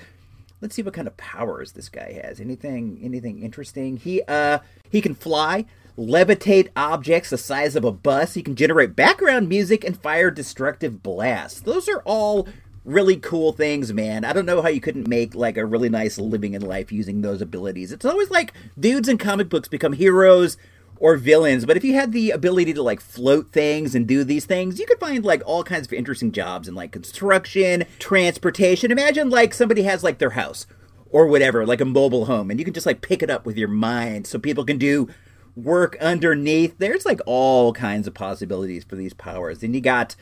let's 0.60 0.74
see 0.74 0.82
what 0.82 0.94
kind 0.94 1.08
of 1.08 1.16
powers 1.16 1.72
this 1.72 1.88
guy 1.88 2.20
has. 2.24 2.38
Anything 2.38 3.00
anything 3.02 3.42
interesting? 3.42 3.96
He 3.96 4.22
uh 4.28 4.58
he 4.90 5.00
can 5.00 5.14
fly, 5.14 5.64
levitate 5.98 6.68
objects 6.76 7.30
the 7.30 7.38
size 7.38 7.74
of 7.74 7.84
a 7.84 7.92
bus. 7.92 8.34
He 8.34 8.42
can 8.42 8.54
generate 8.54 8.94
background 8.94 9.48
music 9.48 9.82
and 9.82 9.98
fire 9.98 10.30
destructive 10.30 11.02
blasts. 11.02 11.60
Those 11.60 11.88
are 11.88 12.02
all 12.04 12.46
really 12.86 13.16
cool 13.16 13.52
things, 13.52 13.92
man. 13.92 14.24
I 14.24 14.32
don't 14.32 14.46
know 14.46 14.62
how 14.62 14.68
you 14.68 14.80
couldn't 14.80 15.08
make 15.08 15.34
like 15.34 15.56
a 15.56 15.66
really 15.66 15.88
nice 15.88 16.18
living 16.18 16.54
in 16.54 16.62
life 16.62 16.92
using 16.92 17.20
those 17.20 17.42
abilities. 17.42 17.90
It's 17.90 18.04
always 18.04 18.30
like 18.30 18.52
dudes 18.78 19.08
in 19.08 19.18
comic 19.18 19.48
books 19.48 19.68
become 19.68 19.92
heroes 19.92 20.56
or 20.98 21.16
villains, 21.16 21.66
but 21.66 21.76
if 21.76 21.84
you 21.84 21.94
had 21.94 22.12
the 22.12 22.30
ability 22.30 22.72
to 22.72 22.82
like 22.82 23.00
float 23.00 23.52
things 23.52 23.94
and 23.94 24.06
do 24.06 24.24
these 24.24 24.46
things, 24.46 24.78
you 24.78 24.86
could 24.86 25.00
find 25.00 25.24
like 25.24 25.42
all 25.44 25.64
kinds 25.64 25.86
of 25.86 25.92
interesting 25.92 26.32
jobs 26.32 26.68
in 26.68 26.74
like 26.74 26.92
construction, 26.92 27.84
transportation. 27.98 28.92
Imagine 28.92 29.28
like 29.28 29.52
somebody 29.52 29.82
has 29.82 30.04
like 30.04 30.18
their 30.18 30.30
house 30.30 30.66
or 31.10 31.26
whatever, 31.26 31.66
like 31.66 31.80
a 31.80 31.84
mobile 31.84 32.26
home, 32.26 32.50
and 32.50 32.60
you 32.60 32.64
can 32.64 32.72
just 32.72 32.86
like 32.86 33.00
pick 33.02 33.22
it 33.22 33.30
up 33.30 33.44
with 33.44 33.58
your 33.58 33.68
mind 33.68 34.26
so 34.26 34.38
people 34.38 34.64
can 34.64 34.78
do 34.78 35.08
work 35.56 35.96
underneath. 36.00 36.76
There's 36.78 37.04
like 37.04 37.20
all 37.26 37.72
kinds 37.72 38.06
of 38.06 38.14
possibilities 38.14 38.84
for 38.84 38.94
these 38.94 39.14
powers. 39.14 39.62
And 39.62 39.74
you 39.74 39.80
got 39.80 40.14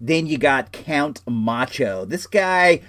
then 0.00 0.26
you 0.26 0.38
got 0.38 0.72
Count 0.72 1.20
Macho. 1.28 2.04
This 2.04 2.26
guy 2.26 2.80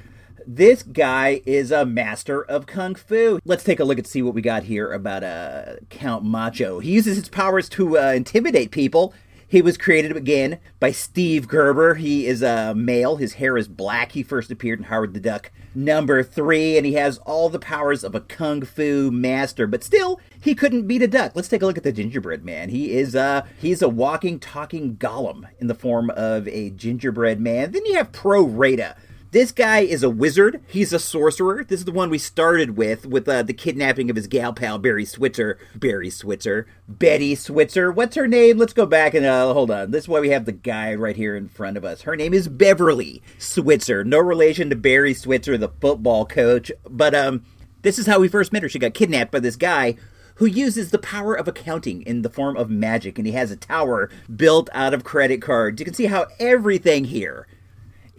this 0.48 0.82
guy 0.84 1.42
is 1.46 1.72
a 1.72 1.86
master 1.86 2.44
of 2.44 2.66
kung 2.66 2.96
fu. 2.96 3.40
Let's 3.46 3.64
take 3.64 3.80
a 3.80 3.84
look 3.84 3.98
and 3.98 4.08
see 4.08 4.22
what 4.22 4.34
we 4.34 4.42
got 4.42 4.64
here 4.64 4.92
about 4.92 5.24
uh, 5.24 5.76
Count 5.90 6.24
Macho. 6.24 6.80
He 6.80 6.92
uses 6.92 7.16
his 7.16 7.30
powers 7.30 7.70
to 7.70 8.00
uh, 8.00 8.14
intimidate 8.14 8.72
people. 8.72 9.14
He 9.52 9.62
was 9.62 9.78
created 9.78 10.16
again 10.16 10.60
by 10.80 10.92
Steve 10.92 11.50
Gerber. 11.50 11.96
He 11.96 12.26
is 12.26 12.42
a 12.42 12.74
male. 12.74 13.18
His 13.18 13.34
hair 13.34 13.58
is 13.58 13.68
black. 13.68 14.14
He 14.14 14.24
first 14.24 14.50
appeared 14.50 14.80
in 14.80 14.86
Howard 14.86 15.14
the 15.14 15.20
Duck 15.20 15.52
number 15.76 16.24
three, 16.24 16.78
and 16.78 16.86
he 16.86 16.94
has 16.94 17.18
all 17.18 17.50
the 17.50 17.60
powers 17.60 18.06
of 18.06 18.16
a 18.16 18.22
kung 18.22 18.62
fu 18.62 19.12
master. 19.12 19.68
But 19.68 19.84
still, 19.84 20.22
he 20.40 20.56
couldn't 20.56 20.88
beat 20.88 21.02
a 21.02 21.08
duck. 21.08 21.34
Let's 21.36 21.50
take 21.50 21.62
a 21.62 21.66
look 21.66 21.78
at 21.78 21.84
the 21.84 21.92
gingerbread 21.92 22.46
man. 22.46 22.70
He 22.70 22.94
is 22.94 23.14
uh 23.14 23.46
he's 23.60 23.82
a 23.82 23.90
walking, 23.90 24.40
talking 24.40 24.96
golem 24.96 25.50
in 25.60 25.68
the 25.68 25.76
form 25.76 26.12
of 26.12 26.48
a 26.48 26.70
gingerbread 26.70 27.42
man. 27.42 27.74
Then 27.74 27.86
you 27.86 27.96
have 27.96 28.14
Pro-Rata. 28.14 28.96
This 29.32 29.54
guy 29.54 29.80
is 29.80 30.04
a 30.04 30.10
wizard. 30.10 30.62
He's 30.68 30.92
a 30.92 31.00
sorcerer. 31.00 31.64
This 31.64 31.80
is 31.80 31.86
the 31.86 31.94
one 31.94 32.10
we 32.10 32.18
started 32.18 32.76
with, 32.76 33.06
with 33.06 33.30
uh, 33.30 33.44
the 33.44 33.54
kidnapping 33.54 34.10
of 34.10 34.18
his 34.18 34.28
gal 34.28 34.52
pal 34.52 34.78
Barry 34.78 35.06
Switzer. 35.06 35.58
Barry 35.74 36.10
Switzer. 36.10 36.68
Betty 36.90 37.36
Switzer. 37.36 37.94
What's 37.94 38.18
her 38.18 38.28
name? 38.28 38.58
Let's 38.58 38.74
go 38.74 38.86
back 38.86 39.14
and 39.14 39.26
uh, 39.26 39.54
hold 39.54 39.72
on. 39.72 39.92
This 39.92 40.04
is 40.04 40.10
why 40.10 40.20
we 40.20 40.32
have 40.32 40.44
the 40.44 40.52
guy 40.52 40.94
right 40.96 41.16
here 41.16 41.38
in 41.38 41.48
front 41.48 41.78
of 41.78 41.86
us. 41.86 42.02
Her 42.02 42.18
name 42.18 42.34
is 42.34 42.50
Beverly 42.50 43.22
Switzer. 43.38 44.04
No 44.04 44.20
relation 44.20 44.70
to 44.70 44.76
Barry 44.76 45.14
Switzer, 45.14 45.58
the 45.58 45.72
football 45.80 46.26
coach. 46.26 46.70
But 46.90 47.16
um, 47.16 47.46
this 47.84 47.98
is 47.98 48.08
how 48.08 48.20
we 48.20 48.28
first 48.28 48.52
met 48.52 48.64
her. 48.64 48.70
She 48.70 48.80
got 48.80 48.94
kidnapped 48.94 49.32
by 49.32 49.40
this 49.40 49.56
guy 49.56 49.96
who 50.36 50.46
uses 50.46 50.92
the 50.92 51.00
power 51.00 51.36
of 51.36 51.48
accounting 51.48 52.02
in 52.02 52.22
the 52.22 52.30
form 52.30 52.58
of 52.58 52.70
magic, 52.70 53.18
and 53.18 53.26
he 53.26 53.32
has 53.32 53.50
a 53.50 53.56
tower 53.56 54.10
built 54.36 54.70
out 54.74 54.94
of 54.94 55.06
credit 55.06 55.42
cards. 55.42 55.80
You 55.80 55.86
can 55.86 55.94
see 55.94 56.08
how 56.08 56.28
everything 56.38 57.06
here 57.06 57.48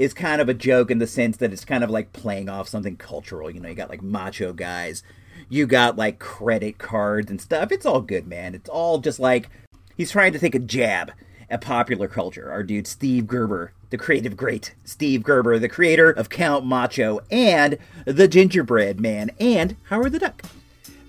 is 0.02 0.12
kind 0.12 0.40
of 0.40 0.49
a 0.49 0.54
joke 0.54 0.90
in 0.90 0.99
the 0.99 1.06
sense 1.06 1.37
that 1.37 1.52
it's 1.52 1.64
kind 1.64 1.85
of 1.85 1.90
like 1.90 2.12
playing 2.12 2.49
off 2.49 2.68
something 2.68 2.97
cultural. 2.97 3.49
You 3.49 3.61
know, 3.61 3.68
you 3.68 3.76
got 3.76 3.88
like 3.88 4.02
macho 4.02 4.52
guys, 4.52 5.04
you 5.49 5.64
got 5.64 5.97
like 5.97 6.18
credit 6.18 6.78
cards 6.78 7.30
and 7.30 7.40
stuff. 7.40 7.71
It's 7.71 7.87
all 7.87 8.00
good, 8.00 8.26
man. 8.26 8.56
It's 8.56 8.68
all 8.68 8.99
just 8.99 9.21
like 9.21 9.49
he's 9.97 10.11
trying 10.11 10.32
to 10.32 10.40
take 10.40 10.56
a 10.56 10.59
jab 10.59 11.12
at 11.49 11.61
popular 11.61 12.09
culture. 12.09 12.50
Our 12.50 12.64
dude 12.64 12.88
Steve 12.88 13.28
Gerber, 13.28 13.73
the 13.90 13.97
creative 13.97 14.37
great 14.37 14.75
Steve 14.82 15.23
Gerber, 15.23 15.61
the 15.61 15.68
creator 15.68 16.11
of 16.11 16.28
Count 16.28 16.66
Macho 16.66 17.21
and 17.30 17.78
The 18.04 18.26
Gingerbread 18.26 18.99
Man 18.99 19.30
and 19.38 19.76
Howard 19.85 20.12
the 20.12 20.18
Duck. 20.18 20.42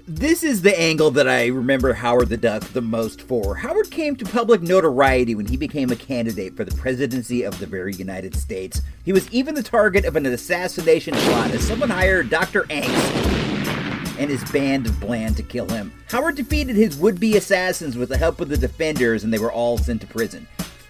This 0.06 0.44
is 0.44 0.62
the 0.62 0.78
angle 0.78 1.12
that 1.12 1.30
I 1.30 1.48
remember 1.48 1.94
Howard 1.94 2.28
the 2.28 2.36
Duck 2.36 2.62
the 2.74 2.82
most 2.82 3.22
for. 3.22 3.56
Howard 3.56 3.90
came 3.90 4.18
to 4.18 4.26
public 4.26 4.62
notoriety 4.62 5.34
when 5.34 5.46
he 5.46 5.56
became 5.56 5.92
a 5.92 5.96
candidate 5.96 6.58
for 6.58 6.66
the 6.66 6.76
presidency 6.76 7.44
of 7.44 7.58
the 7.58 7.66
very 7.66 7.94
United 7.94 8.36
States. 8.36 8.82
He 9.06 9.14
was 9.14 9.32
even 9.32 9.56
the 9.56 9.64
target 9.64 10.04
of 10.04 10.18
an 10.18 10.26
assassination 10.26 11.14
plot 11.14 11.52
as 11.52 11.66
someone 11.66 11.90
hired 11.90 12.30
Dr. 12.30 12.64
Angst 12.64 14.20
and 14.20 14.30
his 14.30 14.44
band 14.52 14.88
of 14.88 15.00
Bland 15.00 15.38
to 15.38 15.44
kill 15.44 15.70
him. 15.70 15.94
Howard 16.10 16.36
defeated 16.36 16.76
his 16.76 16.98
would 16.98 17.18
be 17.18 17.38
assassins 17.38 17.96
with 17.96 18.10
the 18.10 18.18
help 18.18 18.42
of 18.42 18.50
the 18.50 18.58
defenders, 18.58 19.24
and 19.24 19.34
they 19.34 19.40
were 19.40 19.54
all 19.54 19.78
sent 19.78 20.02
to 20.02 20.08
prison. 20.08 20.46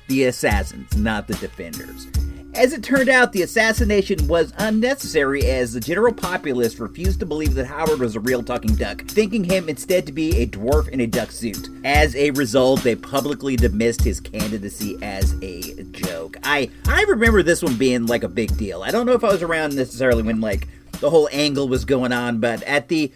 The 0.08 0.24
assassins, 0.24 0.98
not 0.98 1.27
the 1.27 1.36
defenders. 1.36 2.08
As 2.55 2.72
it 2.72 2.83
turned 2.83 3.10
out, 3.10 3.31
the 3.31 3.41
assassination 3.41 4.27
was 4.27 4.53
unnecessary 4.60 5.43
as 5.48 5.74
the 5.74 5.79
general 5.79 6.13
populace 6.13 6.79
refused 6.79 7.19
to 7.22 7.25
believe 7.25 7.55
that 7.55 7.65
Howard 7.65 8.00
was 8.00 8.15
a 8.15 8.19
real 8.19 8.43
talking 8.43 8.75
duck, 8.75 9.01
thinking 9.05 9.43
him 9.43 9.69
instead 9.69 10.05
to 10.05 10.12
be 10.12 10.38
a 10.38 10.45
dwarf 10.45 10.88
in 10.89 11.00
a 11.00 11.07
duck 11.07 11.31
suit. 11.31 11.67
As 11.83 12.15
a 12.15 12.29
result, 12.31 12.83
they 12.83 12.95
publicly 12.95 13.55
dismissed 13.55 14.03
his 14.03 14.19
candidacy 14.19 15.00
as 15.01 15.33
a 15.41 15.81
joke. 15.86 16.38
I 16.43 16.69
I 16.88 17.01
remember 17.03 17.41
this 17.41 17.63
one 17.63 17.75
being 17.75 18.05
like 18.05 18.22
a 18.22 18.29
big 18.29 18.55
deal. 18.55 18.83
I 18.83 18.91
don't 18.91 19.07
know 19.07 19.13
if 19.13 19.24
I 19.24 19.31
was 19.31 19.41
around 19.41 19.75
necessarily 19.75 20.22
when 20.22 20.39
like 20.39 20.67
the 21.00 21.10
whole 21.10 21.27
angle 21.31 21.67
was 21.67 21.86
going 21.86 22.13
on, 22.13 22.39
but 22.39 22.62
at 22.63 22.88
the 22.88 23.12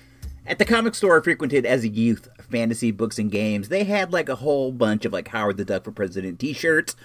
at 0.48 0.58
the 0.58 0.66
comic 0.66 0.96
store 0.96 1.20
I 1.20 1.24
frequented 1.24 1.64
as 1.64 1.84
a 1.84 1.90
youth, 1.90 2.28
fantasy 2.50 2.90
books 2.90 3.20
and 3.20 3.32
games, 3.32 3.70
they 3.70 3.84
had 3.84 4.12
like 4.12 4.30
a 4.30 4.36
whole 4.36 4.72
bunch 4.72 5.06
of 5.06 5.14
like 5.14 5.28
Howard 5.28 5.58
the 5.58 5.66
Duck 5.66 5.84
for 5.84 5.92
President 5.92 6.40
t-shirts. 6.40 6.96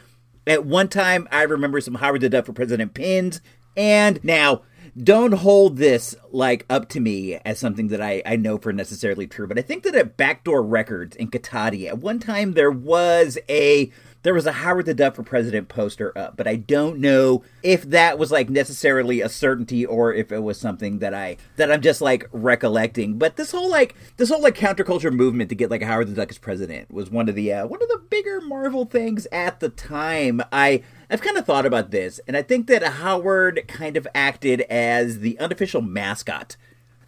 At 0.46 0.66
one 0.66 0.88
time, 0.88 1.28
I 1.30 1.42
remember 1.42 1.80
some 1.80 1.94
Howard 1.94 2.20
the 2.20 2.28
Duck 2.28 2.46
for 2.46 2.52
President 2.52 2.94
pins, 2.94 3.40
and 3.76 4.22
now 4.24 4.62
don't 5.00 5.32
hold 5.32 5.78
this 5.78 6.14
like 6.32 6.66
up 6.68 6.88
to 6.90 7.00
me 7.00 7.36
as 7.44 7.58
something 7.58 7.88
that 7.88 8.02
I, 8.02 8.22
I 8.26 8.36
know 8.36 8.58
for 8.58 8.72
necessarily 8.72 9.26
true, 9.26 9.46
but 9.46 9.58
I 9.58 9.62
think 9.62 9.84
that 9.84 9.94
at 9.94 10.16
Backdoor 10.16 10.62
Records 10.62 11.16
in 11.16 11.30
Cotati, 11.30 11.86
at 11.86 11.98
one 11.98 12.18
time 12.18 12.52
there 12.52 12.70
was 12.70 13.38
a 13.48 13.90
there 14.22 14.34
was 14.34 14.46
a 14.46 14.52
Howard 14.52 14.86
the 14.86 14.94
Duck 14.94 15.16
for 15.16 15.22
President 15.22 15.68
poster 15.68 16.16
up, 16.16 16.36
but 16.36 16.46
I 16.46 16.56
don't 16.56 16.98
know 16.98 17.42
if 17.62 17.82
that 17.82 18.18
was 18.18 18.30
like 18.30 18.48
necessarily 18.48 19.20
a 19.20 19.28
certainty 19.28 19.84
or 19.84 20.12
if 20.14 20.30
it 20.30 20.40
was 20.40 20.58
something 20.58 21.00
that 21.00 21.12
I 21.12 21.36
that 21.56 21.72
I'm 21.72 21.80
just 21.80 22.00
like 22.00 22.28
recollecting. 22.32 23.18
But 23.18 23.36
this 23.36 23.50
whole 23.50 23.68
like 23.68 23.94
this 24.16 24.30
whole 24.30 24.42
like 24.42 24.56
counterculture 24.56 25.12
movement 25.12 25.48
to 25.50 25.56
get 25.56 25.70
like 25.70 25.82
Howard 25.82 26.08
the 26.08 26.14
Duck 26.14 26.30
as 26.30 26.38
president 26.38 26.90
was 26.92 27.10
one 27.10 27.28
of 27.28 27.34
the 27.34 27.52
uh, 27.52 27.66
one 27.66 27.82
of 27.82 27.88
the 27.88 28.02
bigger 28.10 28.40
Marvel 28.40 28.84
things 28.84 29.26
at 29.32 29.60
the 29.60 29.68
time. 29.68 30.40
I 30.52 30.82
I've 31.10 31.22
kind 31.22 31.36
of 31.36 31.44
thought 31.44 31.66
about 31.66 31.90
this, 31.90 32.20
and 32.26 32.36
I 32.36 32.42
think 32.42 32.68
that 32.68 32.82
Howard 32.82 33.64
kind 33.66 33.96
of 33.96 34.06
acted 34.14 34.62
as 34.62 35.18
the 35.18 35.38
unofficial 35.38 35.82
mascot 35.82 36.56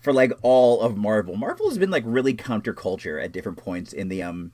for 0.00 0.12
like 0.12 0.32
all 0.42 0.82
of 0.82 0.96
Marvel. 0.96 1.36
Marvel 1.36 1.68
has 1.68 1.78
been 1.78 1.90
like 1.90 2.04
really 2.06 2.34
counterculture 2.34 3.22
at 3.22 3.32
different 3.32 3.56
points 3.58 3.92
in 3.92 4.08
the 4.08 4.22
um 4.22 4.52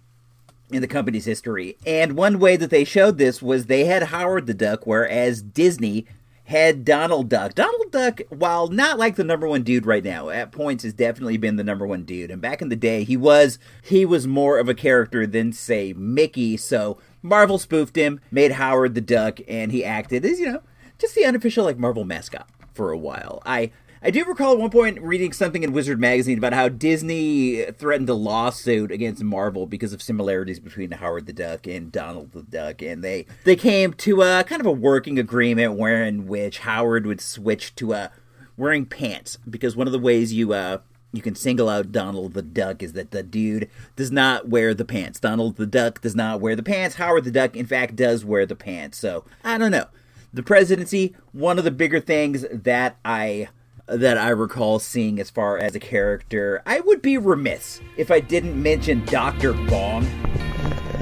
in 0.76 0.82
the 0.82 0.88
company's 0.88 1.24
history. 1.24 1.76
And 1.86 2.16
one 2.16 2.38
way 2.38 2.56
that 2.56 2.70
they 2.70 2.84
showed 2.84 3.18
this 3.18 3.42
was 3.42 3.66
they 3.66 3.84
had 3.84 4.04
Howard 4.04 4.46
the 4.46 4.54
Duck, 4.54 4.86
whereas 4.86 5.42
Disney 5.42 6.06
had 6.50 6.84
Donald 6.84 7.28
Duck. 7.28 7.54
Donald 7.54 7.92
Duck, 7.92 8.20
while 8.28 8.66
not 8.66 8.98
like 8.98 9.14
the 9.14 9.22
number 9.22 9.46
one 9.46 9.62
dude 9.62 9.86
right 9.86 10.02
now, 10.02 10.30
at 10.30 10.50
points 10.50 10.82
has 10.82 10.92
definitely 10.92 11.36
been 11.36 11.54
the 11.54 11.64
number 11.64 11.86
one 11.86 12.02
dude. 12.02 12.30
And 12.30 12.42
back 12.42 12.60
in 12.60 12.68
the 12.68 12.76
day, 12.76 13.04
he 13.04 13.16
was 13.16 13.58
he 13.82 14.04
was 14.04 14.26
more 14.26 14.58
of 14.58 14.68
a 14.68 14.74
character 14.74 15.26
than 15.26 15.52
say 15.52 15.92
Mickey. 15.92 16.56
So 16.56 16.98
Marvel 17.22 17.58
spoofed 17.58 17.94
him, 17.94 18.20
made 18.32 18.52
Howard 18.52 18.96
the 18.96 19.00
Duck, 19.00 19.38
and 19.46 19.70
he 19.70 19.84
acted 19.84 20.24
as 20.24 20.40
you 20.40 20.50
know 20.50 20.62
just 20.98 21.14
the 21.14 21.24
unofficial 21.24 21.64
like 21.64 21.78
Marvel 21.78 22.04
mascot 22.04 22.48
for 22.74 22.90
a 22.90 22.98
while. 22.98 23.40
I 23.46 23.70
I 24.02 24.10
do 24.10 24.24
recall 24.24 24.52
at 24.52 24.58
one 24.58 24.70
point 24.70 24.98
reading 25.02 25.34
something 25.34 25.62
in 25.62 25.74
Wizard 25.74 26.00
magazine 26.00 26.38
about 26.38 26.54
how 26.54 26.70
Disney 26.70 27.64
threatened 27.64 28.08
a 28.08 28.14
lawsuit 28.14 28.90
against 28.90 29.22
Marvel 29.22 29.66
because 29.66 29.92
of 29.92 30.00
similarities 30.00 30.58
between 30.58 30.92
Howard 30.92 31.26
the 31.26 31.34
Duck 31.34 31.66
and 31.66 31.92
Donald 31.92 32.32
the 32.32 32.42
Duck, 32.42 32.80
and 32.80 33.04
they 33.04 33.26
they 33.44 33.56
came 33.56 33.92
to 33.94 34.22
a 34.22 34.42
kind 34.44 34.60
of 34.60 34.66
a 34.66 34.72
working 34.72 35.18
agreement 35.18 35.74
wherein 35.74 36.26
which 36.26 36.60
Howard 36.60 37.04
would 37.04 37.20
switch 37.20 37.74
to 37.74 37.92
uh, 37.92 38.08
wearing 38.56 38.86
pants 38.86 39.36
because 39.48 39.76
one 39.76 39.86
of 39.86 39.92
the 39.92 39.98
ways 39.98 40.32
you 40.32 40.54
uh 40.54 40.78
you 41.12 41.20
can 41.20 41.34
single 41.34 41.68
out 41.68 41.92
Donald 41.92 42.32
the 42.32 42.40
Duck 42.40 42.82
is 42.82 42.94
that 42.94 43.10
the 43.10 43.22
dude 43.22 43.68
does 43.96 44.10
not 44.10 44.48
wear 44.48 44.72
the 44.72 44.86
pants. 44.86 45.20
Donald 45.20 45.56
the 45.56 45.66
Duck 45.66 46.00
does 46.00 46.16
not 46.16 46.40
wear 46.40 46.56
the 46.56 46.62
pants. 46.62 46.96
Howard 46.96 47.24
the 47.24 47.30
Duck, 47.30 47.54
in 47.54 47.66
fact, 47.66 47.96
does 47.96 48.24
wear 48.24 48.46
the 48.46 48.56
pants. 48.56 48.96
So 48.96 49.26
I 49.44 49.58
don't 49.58 49.72
know. 49.72 49.88
The 50.32 50.42
presidency, 50.42 51.14
one 51.32 51.58
of 51.58 51.64
the 51.64 51.70
bigger 51.70 52.00
things 52.00 52.46
that 52.50 52.96
I 53.04 53.48
that 53.90 54.16
I 54.18 54.30
recall 54.30 54.78
seeing 54.78 55.18
as 55.18 55.30
far 55.30 55.58
as 55.58 55.74
a 55.74 55.80
character. 55.80 56.62
I 56.64 56.80
would 56.80 57.02
be 57.02 57.18
remiss 57.18 57.80
if 57.96 58.10
I 58.10 58.20
didn't 58.20 58.60
mention 58.60 59.04
Dr. 59.06 59.52
Bong. 59.52 60.08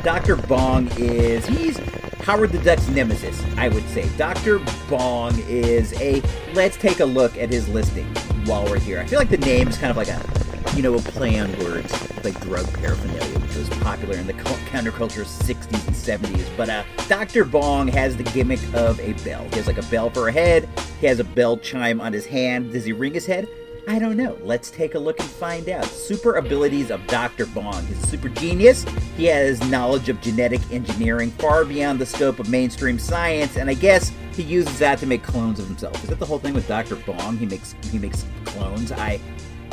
Dr. 0.02 0.36
Bong 0.36 0.88
is 0.96 1.46
he's 1.46 1.78
Howard 2.20 2.52
the 2.52 2.58
Duck's 2.58 2.88
nemesis, 2.88 3.42
I 3.56 3.68
would 3.68 3.86
say. 3.88 4.08
Dr. 4.16 4.60
Bong 4.88 5.38
is 5.48 5.92
a 6.00 6.22
let's 6.54 6.76
take 6.76 7.00
a 7.00 7.04
look 7.04 7.36
at 7.36 7.50
his 7.50 7.68
listing 7.68 8.06
while 8.44 8.64
we're 8.64 8.78
here. 8.78 9.00
I 9.00 9.06
feel 9.06 9.18
like 9.18 9.30
the 9.30 9.38
name 9.38 9.68
is 9.68 9.78
kind 9.78 9.90
of 9.90 9.96
like 9.96 10.08
a 10.08 10.37
you 10.76 10.82
know, 10.82 10.94
a 10.94 10.98
play 11.00 11.38
on 11.38 11.50
words 11.58 11.92
like 12.24 12.40
drug 12.40 12.66
paraphernalia, 12.74 13.38
which 13.40 13.56
was 13.56 13.68
popular 13.80 14.16
in 14.16 14.26
the 14.26 14.32
counterculture 14.34 15.24
60s 15.24 15.86
and 15.86 16.26
70s. 16.26 16.48
But 16.56 16.68
uh, 16.68 16.84
Dr. 17.08 17.44
Bong 17.44 17.88
has 17.88 18.16
the 18.16 18.22
gimmick 18.22 18.60
of 18.74 19.00
a 19.00 19.12
bell. 19.24 19.44
He 19.50 19.56
has 19.56 19.66
like 19.66 19.78
a 19.78 19.86
bell 19.90 20.10
for 20.10 20.28
a 20.28 20.32
head, 20.32 20.68
he 21.00 21.06
has 21.06 21.20
a 21.20 21.24
bell 21.24 21.56
chime 21.56 22.00
on 22.00 22.12
his 22.12 22.26
hand. 22.26 22.72
Does 22.72 22.84
he 22.84 22.92
ring 22.92 23.14
his 23.14 23.26
head? 23.26 23.48
I 23.88 23.98
don't 23.98 24.18
know. 24.18 24.36
Let's 24.42 24.70
take 24.70 24.96
a 24.96 24.98
look 24.98 25.18
and 25.18 25.28
find 25.28 25.66
out. 25.70 25.86
Super 25.86 26.36
abilities 26.36 26.90
of 26.90 27.06
Dr. 27.06 27.46
Bong. 27.46 27.86
He's 27.86 28.04
a 28.04 28.06
super 28.06 28.28
genius. 28.28 28.84
He 29.16 29.24
has 29.24 29.66
knowledge 29.70 30.10
of 30.10 30.20
genetic 30.20 30.60
engineering 30.70 31.30
far 31.30 31.64
beyond 31.64 31.98
the 31.98 32.04
scope 32.04 32.38
of 32.38 32.50
mainstream 32.50 32.98
science, 32.98 33.56
and 33.56 33.70
I 33.70 33.74
guess 33.74 34.12
he 34.34 34.42
uses 34.42 34.78
that 34.78 34.98
to 34.98 35.06
make 35.06 35.22
clones 35.22 35.58
of 35.58 35.66
himself. 35.66 36.02
Is 36.04 36.10
that 36.10 36.18
the 36.18 36.26
whole 36.26 36.38
thing 36.38 36.52
with 36.52 36.68
Dr. 36.68 36.96
Bong? 36.96 37.38
He 37.38 37.46
makes 37.46 37.74
he 37.90 37.98
makes 37.98 38.26
clones. 38.44 38.92
I 38.92 39.20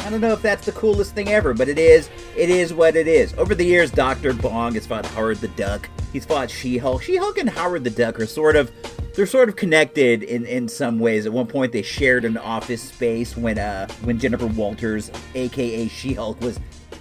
I 0.05 0.11
don't 0.11 0.21
know 0.21 0.33
if 0.33 0.41
that's 0.43 0.67
the 0.67 0.71
coolest 0.71 1.15
thing 1.15 1.29
ever, 1.29 1.55
but 1.55 1.67
it 1.67 1.79
is. 1.79 2.11
It 2.37 2.51
is 2.51 2.75
what 2.75 2.95
it 2.95 3.07
is. 3.07 3.33
Over 3.39 3.55
the 3.55 3.65
years, 3.65 3.89
Dr. 3.89 4.33
Bong 4.33 4.75
has 4.75 4.85
fought 4.85 5.03
Howard 5.03 5.37
the 5.37 5.47
Duck. 5.47 5.89
He's 6.13 6.23
fought 6.23 6.51
She-Hulk. 6.51 7.01
She-Hulk 7.01 7.39
and 7.39 7.49
Howard 7.49 7.83
the 7.83 7.89
Duck 7.89 8.19
are 8.19 8.27
sort 8.27 8.55
of 8.55 8.71
they're 9.15 9.25
sort 9.25 9.49
of 9.49 9.55
connected 9.55 10.21
in, 10.21 10.45
in 10.45 10.67
some 10.67 10.99
ways. 10.99 11.25
At 11.25 11.33
one 11.33 11.47
point, 11.47 11.71
they 11.71 11.81
shared 11.81 12.23
an 12.23 12.37
office 12.37 12.83
space 12.83 13.35
when 13.35 13.57
uh 13.57 13.87
when 14.03 14.19
Jennifer 14.19 14.45
Walters, 14.45 15.09
aka 15.33 15.87
She-Hulk, 15.87 16.39
was 16.39 16.59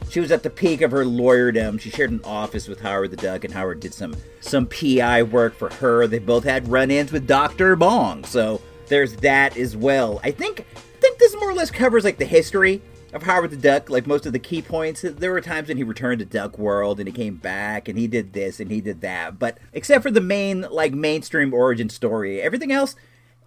she 0.08 0.20
was 0.20 0.32
at 0.32 0.42
the 0.42 0.48
peak 0.48 0.80
of 0.80 0.90
her 0.90 1.04
lawyerdom. 1.04 1.78
She 1.78 1.90
shared 1.90 2.10
an 2.10 2.22
office 2.24 2.68
with 2.68 2.80
Howard 2.80 3.10
the 3.10 3.16
Duck, 3.16 3.44
and 3.44 3.52
Howard 3.52 3.80
did 3.80 3.92
some 3.92 4.16
some 4.40 4.66
PI 4.66 5.24
work 5.24 5.54
for 5.54 5.68
her. 5.74 6.06
They 6.06 6.20
both 6.20 6.44
had 6.44 6.68
run-ins 6.68 7.12
with 7.12 7.26
Doctor 7.26 7.76
Bong, 7.76 8.24
so 8.24 8.62
there's 8.86 9.16
that 9.16 9.58
as 9.58 9.76
well. 9.76 10.20
I 10.24 10.30
think 10.30 10.60
I 10.74 11.00
think 11.00 11.18
this 11.18 11.34
more 11.34 11.50
or 11.50 11.54
less 11.54 11.70
covers 11.70 12.04
like 12.04 12.16
the 12.16 12.24
history 12.24 12.80
of 13.14 13.22
Howard 13.22 13.50
the 13.50 13.56
Duck, 13.56 13.88
like 13.88 14.08
most 14.08 14.26
of 14.26 14.32
the 14.32 14.40
key 14.40 14.60
points, 14.60 15.02
there 15.02 15.30
were 15.30 15.40
times 15.40 15.68
when 15.68 15.76
he 15.76 15.84
returned 15.84 16.18
to 16.18 16.24
Duck 16.24 16.58
World 16.58 16.98
and 16.98 17.08
he 17.08 17.12
came 17.12 17.36
back 17.36 17.88
and 17.88 17.96
he 17.96 18.08
did 18.08 18.32
this 18.32 18.58
and 18.58 18.72
he 18.72 18.80
did 18.80 19.00
that. 19.02 19.38
But 19.38 19.58
except 19.72 20.02
for 20.02 20.10
the 20.10 20.20
main, 20.20 20.62
like, 20.62 20.92
mainstream 20.92 21.54
origin 21.54 21.88
story, 21.88 22.42
everything 22.42 22.72
else, 22.72 22.96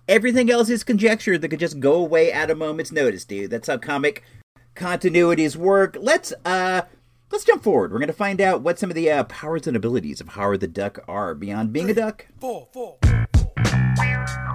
everything 0.07 0.49
else 0.49 0.69
is 0.69 0.85
conjecture 0.85 1.37
that 1.37 1.49
could 1.49 1.59
just 1.59 1.81
go 1.81 1.95
away 1.95 2.31
at 2.31 2.49
a 2.49 2.55
moment's 2.55 2.93
notice, 2.93 3.25
dude. 3.25 3.51
That's 3.51 3.67
how 3.67 3.77
comic 3.77 4.23
continuities 4.73 5.57
work. 5.57 5.97
Let's, 5.99 6.33
uh, 6.45 6.83
let's 7.29 7.43
jump 7.43 7.61
forward. 7.61 7.91
We're 7.91 7.99
going 7.99 8.07
to 8.07 8.13
find 8.13 8.39
out 8.39 8.61
what 8.61 8.79
some 8.79 8.89
of 8.89 8.95
the 8.95 9.11
uh, 9.11 9.25
powers 9.25 9.67
and 9.67 9.75
abilities 9.75 10.21
of 10.21 10.29
Howard 10.29 10.61
the 10.61 10.67
Duck 10.69 11.03
are 11.09 11.35
beyond 11.35 11.73
being 11.73 11.89
a 11.89 11.93
duck. 11.93 12.25
Four, 12.39 12.69
four. 12.71 12.99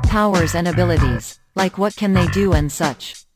Powers 0.05 0.55
and 0.55 0.67
abilities. 0.67 1.39
Like 1.55 1.77
what 1.77 1.97
can 1.97 2.15
they 2.15 2.27
do 2.29 2.55
and 2.55 2.73
such. 2.73 3.27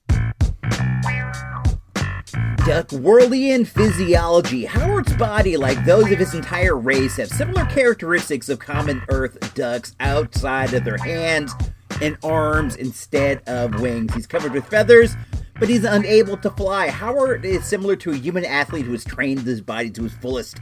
Duckworldian 2.67 3.65
physiology. 3.65 4.65
Howard's 4.65 5.15
body, 5.15 5.57
like 5.57 5.85
those 5.85 6.11
of 6.11 6.19
his 6.19 6.35
entire 6.35 6.77
race, 6.77 7.17
have 7.17 7.29
similar 7.29 7.65
characteristics 7.67 8.49
of 8.49 8.59
common 8.59 9.05
Earth 9.09 9.55
ducks 9.55 9.95
outside 10.01 10.75
of 10.75 10.83
their 10.83 10.99
hands 10.99 11.55
and 12.03 12.19
arms 12.25 12.75
instead 12.75 13.41
of 13.47 13.81
wings. 13.81 14.13
He's 14.15 14.27
covered 14.27 14.51
with 14.51 14.67
feathers, 14.67 15.15
but 15.61 15.69
he's 15.69 15.85
unable 15.85 16.37
to 16.39 16.51
fly. 16.51 16.89
Howard 16.89 17.45
is 17.45 17.65
similar 17.65 17.95
to 17.95 18.11
a 18.11 18.17
human 18.17 18.45
athlete 18.45 18.85
who 18.85 18.93
has 18.93 19.05
trained 19.05 19.43
his 19.43 19.61
body 19.61 19.89
to 19.91 20.03
his 20.03 20.15
fullest 20.15 20.59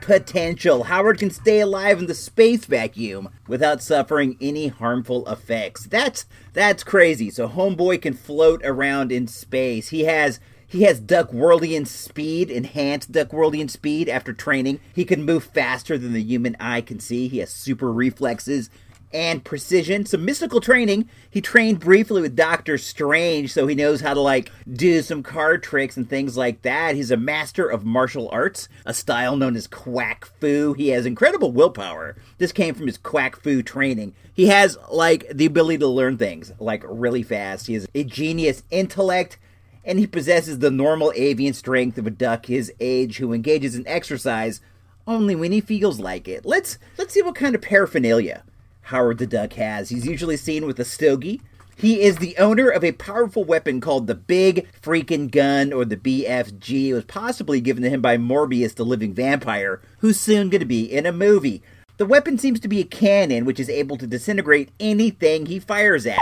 potential. 0.00 0.82
Howard 0.82 1.20
can 1.20 1.30
stay 1.30 1.60
alive 1.60 2.00
in 2.00 2.06
the 2.06 2.14
space 2.14 2.64
vacuum 2.64 3.28
without 3.46 3.80
suffering 3.80 4.36
any 4.40 4.66
harmful 4.66 5.24
effects. 5.28 5.86
That's 5.86 6.26
that's 6.52 6.82
crazy. 6.82 7.30
So 7.30 7.48
Homeboy 7.48 8.02
can 8.02 8.14
float 8.14 8.60
around 8.64 9.12
in 9.12 9.28
space. 9.28 9.90
He 9.90 10.02
has 10.06 10.40
he 10.74 10.82
has 10.82 11.00
Duckworldian 11.00 11.86
speed, 11.86 12.50
enhanced 12.50 13.12
Duckworldian 13.12 13.70
speed 13.70 14.08
after 14.08 14.32
training. 14.32 14.80
He 14.92 15.04
can 15.04 15.22
move 15.22 15.44
faster 15.44 15.96
than 15.96 16.12
the 16.12 16.20
human 16.20 16.56
eye 16.58 16.80
can 16.80 16.98
see. 16.98 17.28
He 17.28 17.38
has 17.38 17.50
super 17.50 17.92
reflexes 17.92 18.70
and 19.12 19.44
precision. 19.44 20.04
Some 20.04 20.24
mystical 20.24 20.60
training. 20.60 21.08
He 21.30 21.40
trained 21.40 21.78
briefly 21.78 22.20
with 22.20 22.34
Doctor 22.34 22.76
Strange, 22.76 23.52
so 23.52 23.68
he 23.68 23.76
knows 23.76 24.00
how 24.00 24.14
to 24.14 24.20
like 24.20 24.50
do 24.68 25.00
some 25.00 25.22
card 25.22 25.62
tricks 25.62 25.96
and 25.96 26.10
things 26.10 26.36
like 26.36 26.62
that. 26.62 26.96
He's 26.96 27.12
a 27.12 27.16
master 27.16 27.68
of 27.68 27.84
martial 27.84 28.28
arts, 28.32 28.68
a 28.84 28.92
style 28.92 29.36
known 29.36 29.54
as 29.54 29.68
Quack 29.68 30.24
Fu. 30.40 30.72
He 30.72 30.88
has 30.88 31.06
incredible 31.06 31.52
willpower. 31.52 32.16
This 32.38 32.50
came 32.50 32.74
from 32.74 32.88
his 32.88 32.98
Quack 32.98 33.36
Fu 33.36 33.62
training. 33.62 34.12
He 34.34 34.48
has 34.48 34.76
like 34.90 35.28
the 35.32 35.46
ability 35.46 35.78
to 35.78 35.86
learn 35.86 36.18
things 36.18 36.50
like 36.58 36.82
really 36.84 37.22
fast. 37.22 37.68
He 37.68 37.74
has 37.74 37.86
a 37.94 38.02
genius 38.02 38.64
intellect 38.72 39.38
and 39.84 39.98
he 39.98 40.06
possesses 40.06 40.58
the 40.58 40.70
normal 40.70 41.12
avian 41.14 41.54
strength 41.54 41.98
of 41.98 42.06
a 42.06 42.10
duck 42.10 42.46
his 42.46 42.72
age 42.80 43.18
who 43.18 43.32
engages 43.32 43.74
in 43.74 43.86
exercise 43.86 44.60
only 45.06 45.34
when 45.34 45.52
he 45.52 45.60
feels 45.60 46.00
like 46.00 46.28
it. 46.28 46.46
Let's 46.46 46.78
let's 46.98 47.12
see 47.14 47.22
what 47.22 47.34
kind 47.34 47.54
of 47.54 47.62
paraphernalia 47.62 48.44
Howard 48.82 49.18
the 49.18 49.26
Duck 49.26 49.54
has. 49.54 49.88
He's 49.88 50.06
usually 50.06 50.36
seen 50.36 50.66
with 50.66 50.78
a 50.78 50.84
stogie. 50.84 51.40
He 51.76 52.02
is 52.02 52.18
the 52.18 52.36
owner 52.38 52.68
of 52.68 52.84
a 52.84 52.92
powerful 52.92 53.44
weapon 53.44 53.80
called 53.80 54.06
the 54.06 54.14
Big 54.14 54.68
Freaking 54.80 55.28
Gun, 55.28 55.72
or 55.72 55.84
the 55.84 55.96
BFG. 55.96 56.88
It 56.88 56.94
was 56.94 57.04
possibly 57.04 57.60
given 57.60 57.82
to 57.82 57.90
him 57.90 58.00
by 58.00 58.16
Morbius, 58.16 58.74
the 58.74 58.84
living 58.84 59.12
vampire, 59.12 59.80
who's 59.98 60.20
soon 60.20 60.50
going 60.50 60.60
to 60.60 60.66
be 60.66 60.84
in 60.84 61.04
a 61.04 61.12
movie. 61.12 61.62
The 61.96 62.06
weapon 62.06 62.38
seems 62.38 62.60
to 62.60 62.68
be 62.68 62.80
a 62.80 62.84
cannon, 62.84 63.44
which 63.44 63.58
is 63.58 63.68
able 63.68 63.96
to 63.98 64.06
disintegrate 64.06 64.70
anything 64.78 65.46
he 65.46 65.58
fires 65.58 66.06
at 66.06 66.18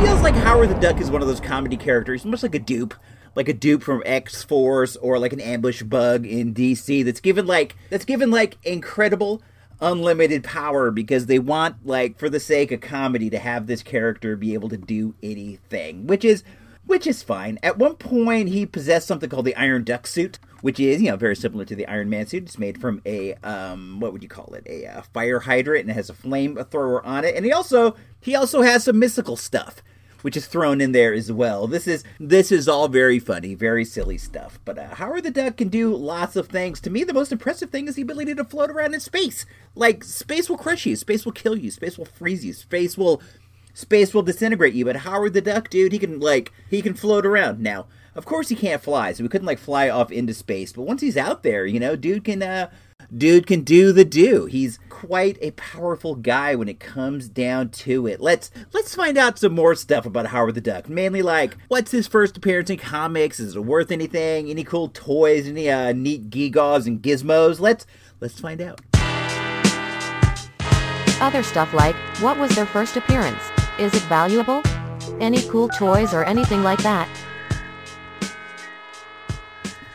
feels 0.00 0.22
like 0.22 0.34
Howard 0.34 0.70
the 0.70 0.74
Duck 0.76 0.98
is 1.00 1.10
one 1.10 1.20
of 1.20 1.28
those 1.28 1.40
comedy 1.40 1.76
characters, 1.76 2.24
much 2.24 2.42
like 2.42 2.54
a 2.54 2.60
Doop, 2.60 2.94
like 3.34 3.48
a 3.48 3.54
Doop 3.54 3.82
from 3.82 4.02
X 4.06 4.42
Force 4.42 4.96
or 4.96 5.18
like 5.18 5.34
an 5.34 5.40
ambush 5.40 5.82
bug 5.82 6.24
in 6.24 6.54
DC 6.54 7.04
that's 7.04 7.20
given 7.20 7.46
like 7.46 7.76
that's 7.90 8.06
given 8.06 8.30
like 8.30 8.56
incredible 8.64 9.42
unlimited 9.80 10.44
power 10.44 10.90
because 10.90 11.26
they 11.26 11.38
want, 11.38 11.86
like, 11.86 12.18
for 12.18 12.28
the 12.28 12.40
sake 12.40 12.72
of 12.72 12.80
comedy, 12.80 13.30
to 13.30 13.38
have 13.38 13.66
this 13.66 13.82
character 13.82 14.36
be 14.36 14.54
able 14.54 14.68
to 14.68 14.76
do 14.76 15.14
anything, 15.22 16.06
which 16.06 16.24
is 16.24 16.44
which 16.86 17.06
is 17.06 17.22
fine. 17.22 17.58
At 17.62 17.78
one 17.78 17.94
point, 17.94 18.48
he 18.48 18.66
possessed 18.66 19.06
something 19.06 19.28
called 19.28 19.44
the 19.44 19.54
Iron 19.54 19.84
Duck 19.84 20.06
suit, 20.06 20.38
which 20.60 20.78
is, 20.78 21.00
you 21.02 21.10
know, 21.10 21.16
very 21.16 21.36
similar 21.36 21.64
to 21.64 21.74
the 21.74 21.86
Iron 21.86 22.10
Man 22.10 22.26
suit. 22.26 22.44
It's 22.44 22.58
made 22.58 22.80
from 22.80 23.00
a, 23.06 23.34
um, 23.36 24.00
what 24.00 24.12
would 24.12 24.22
you 24.22 24.28
call 24.28 24.54
it? 24.54 24.66
A 24.66 24.86
uh, 24.86 25.02
fire 25.14 25.40
hydrant, 25.40 25.82
and 25.82 25.90
it 25.90 25.94
has 25.94 26.10
a 26.10 26.14
flamethrower 26.14 27.04
on 27.04 27.24
it. 27.24 27.34
And 27.34 27.44
he 27.44 27.52
also, 27.52 27.96
he 28.20 28.34
also 28.34 28.62
has 28.62 28.84
some 28.84 28.98
mystical 28.98 29.36
stuff, 29.36 29.82
which 30.22 30.36
is 30.36 30.46
thrown 30.46 30.80
in 30.80 30.92
there 30.92 31.14
as 31.14 31.32
well. 31.32 31.66
This 31.66 31.86
is, 31.86 32.04
this 32.18 32.52
is 32.52 32.68
all 32.68 32.88
very 32.88 33.18
funny, 33.18 33.54
very 33.54 33.84
silly 33.84 34.18
stuff. 34.18 34.58
But 34.64 34.78
uh, 34.78 34.94
Howard 34.96 35.24
the 35.24 35.30
Duck 35.30 35.56
can 35.56 35.68
do 35.68 35.94
lots 35.94 36.36
of 36.36 36.48
things. 36.48 36.80
To 36.82 36.90
me, 36.90 37.04
the 37.04 37.14
most 37.14 37.32
impressive 37.32 37.70
thing 37.70 37.88
is 37.88 37.94
the 37.94 38.02
ability 38.02 38.34
to 38.34 38.44
float 38.44 38.70
around 38.70 38.94
in 38.94 39.00
space. 39.00 39.46
Like, 39.74 40.04
space 40.04 40.50
will 40.50 40.58
crush 40.58 40.84
you, 40.84 40.96
space 40.96 41.24
will 41.24 41.32
kill 41.32 41.56
you, 41.56 41.70
space 41.70 41.96
will 41.96 42.04
freeze 42.04 42.44
you, 42.44 42.52
space 42.52 42.98
will 42.98 43.22
space 43.72 44.12
will 44.12 44.22
disintegrate 44.22 44.74
you. 44.74 44.84
But 44.84 44.96
Howard 44.96 45.32
the 45.32 45.40
Duck, 45.40 45.70
dude, 45.70 45.92
he 45.92 45.98
can 45.98 46.20
like 46.20 46.52
he 46.68 46.82
can 46.82 46.92
float 46.92 47.24
around. 47.24 47.60
Now, 47.60 47.86
of 48.14 48.24
course, 48.24 48.48
he 48.48 48.56
can't 48.56 48.82
fly, 48.82 49.12
so 49.12 49.22
we 49.22 49.28
couldn't 49.28 49.46
like 49.46 49.58
fly 49.58 49.88
off 49.88 50.10
into 50.10 50.34
space. 50.34 50.72
But 50.72 50.82
once 50.82 51.00
he's 51.00 51.16
out 51.16 51.42
there, 51.42 51.64
you 51.66 51.78
know, 51.78 51.96
dude 51.96 52.24
can 52.24 52.42
uh, 52.42 52.70
dude 53.16 53.46
can 53.46 53.62
do 53.62 53.92
the 53.92 54.04
do. 54.04 54.46
He's 54.46 54.78
quite 54.88 55.38
a 55.40 55.52
powerful 55.52 56.14
guy 56.14 56.54
when 56.54 56.68
it 56.68 56.80
comes 56.80 57.28
down 57.28 57.70
to 57.70 58.06
it. 58.06 58.20
Let's 58.20 58.50
let's 58.72 58.94
find 58.94 59.16
out 59.16 59.38
some 59.38 59.54
more 59.54 59.74
stuff 59.74 60.06
about 60.06 60.26
Howard 60.26 60.54
the 60.54 60.60
Duck. 60.60 60.88
Mainly 60.88 61.22
like 61.22 61.56
what's 61.68 61.90
his 61.90 62.06
first 62.06 62.36
appearance 62.36 62.70
in 62.70 62.78
comics? 62.78 63.40
Is 63.40 63.56
it 63.56 63.64
worth 63.64 63.90
anything? 63.90 64.50
Any 64.50 64.64
cool 64.64 64.88
toys? 64.88 65.46
Any 65.46 65.70
uh, 65.70 65.92
neat 65.92 66.30
gigaws 66.30 66.86
and 66.86 67.00
gizmos? 67.00 67.60
Let's 67.60 67.86
let's 68.20 68.40
find 68.40 68.60
out. 68.60 68.80
Other 71.20 71.42
stuff 71.42 71.74
like, 71.74 71.94
what 72.20 72.38
was 72.38 72.54
their 72.54 72.64
first 72.64 72.96
appearance? 72.96 73.42
Is 73.78 73.94
it 73.94 74.02
valuable? 74.04 74.62
Any 75.20 75.42
cool 75.42 75.68
toys 75.68 76.14
or 76.14 76.24
anything 76.24 76.62
like 76.62 76.82
that? 76.82 77.08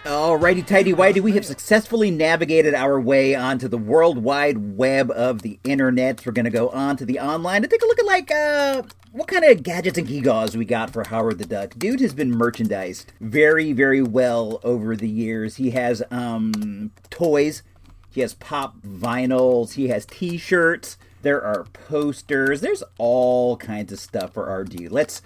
Alrighty, 0.05 0.63
tighty 0.63 0.93
whitey, 0.93 1.19
we 1.19 1.31
have 1.31 1.47
successfully 1.47 2.11
navigated 2.11 2.75
our 2.75 2.99
way 2.99 3.33
onto 3.33 3.67
the 3.67 3.79
world 3.79 4.19
wide 4.19 4.77
web 4.77 5.09
of 5.09 5.41
the 5.41 5.57
internet. 5.63 6.23
We're 6.23 6.31
gonna 6.31 6.51
go 6.51 6.69
on 6.69 6.95
to 6.97 7.05
the 7.05 7.19
online 7.19 7.63
and 7.63 7.71
take 7.71 7.81
a 7.81 7.87
look 7.87 7.97
at 7.97 8.05
like 8.05 8.29
uh 8.29 8.83
what 9.13 9.27
kind 9.27 9.43
of 9.43 9.63
gadgets 9.63 9.97
and 9.97 10.07
gewgaws 10.07 10.55
we 10.55 10.63
got 10.63 10.91
for 10.91 11.07
Howard 11.07 11.39
the 11.39 11.45
Duck. 11.47 11.73
Dude 11.75 12.01
has 12.01 12.13
been 12.13 12.29
merchandised 12.29 13.13
very, 13.19 13.73
very 13.73 14.03
well 14.03 14.59
over 14.63 14.95
the 14.95 15.09
years. 15.09 15.55
He 15.55 15.71
has 15.71 16.03
um 16.11 16.91
toys, 17.09 17.63
he 18.11 18.21
has 18.21 18.35
pop 18.35 18.79
vinyls, 18.83 19.73
he 19.73 19.87
has 19.87 20.05
t-shirts, 20.05 20.99
there 21.23 21.43
are 21.43 21.63
posters, 21.73 22.61
there's 22.61 22.83
all 22.99 23.57
kinds 23.57 23.91
of 23.91 23.99
stuff 23.99 24.33
for 24.35 24.63
dude. 24.65 24.91
Let's 24.91 25.23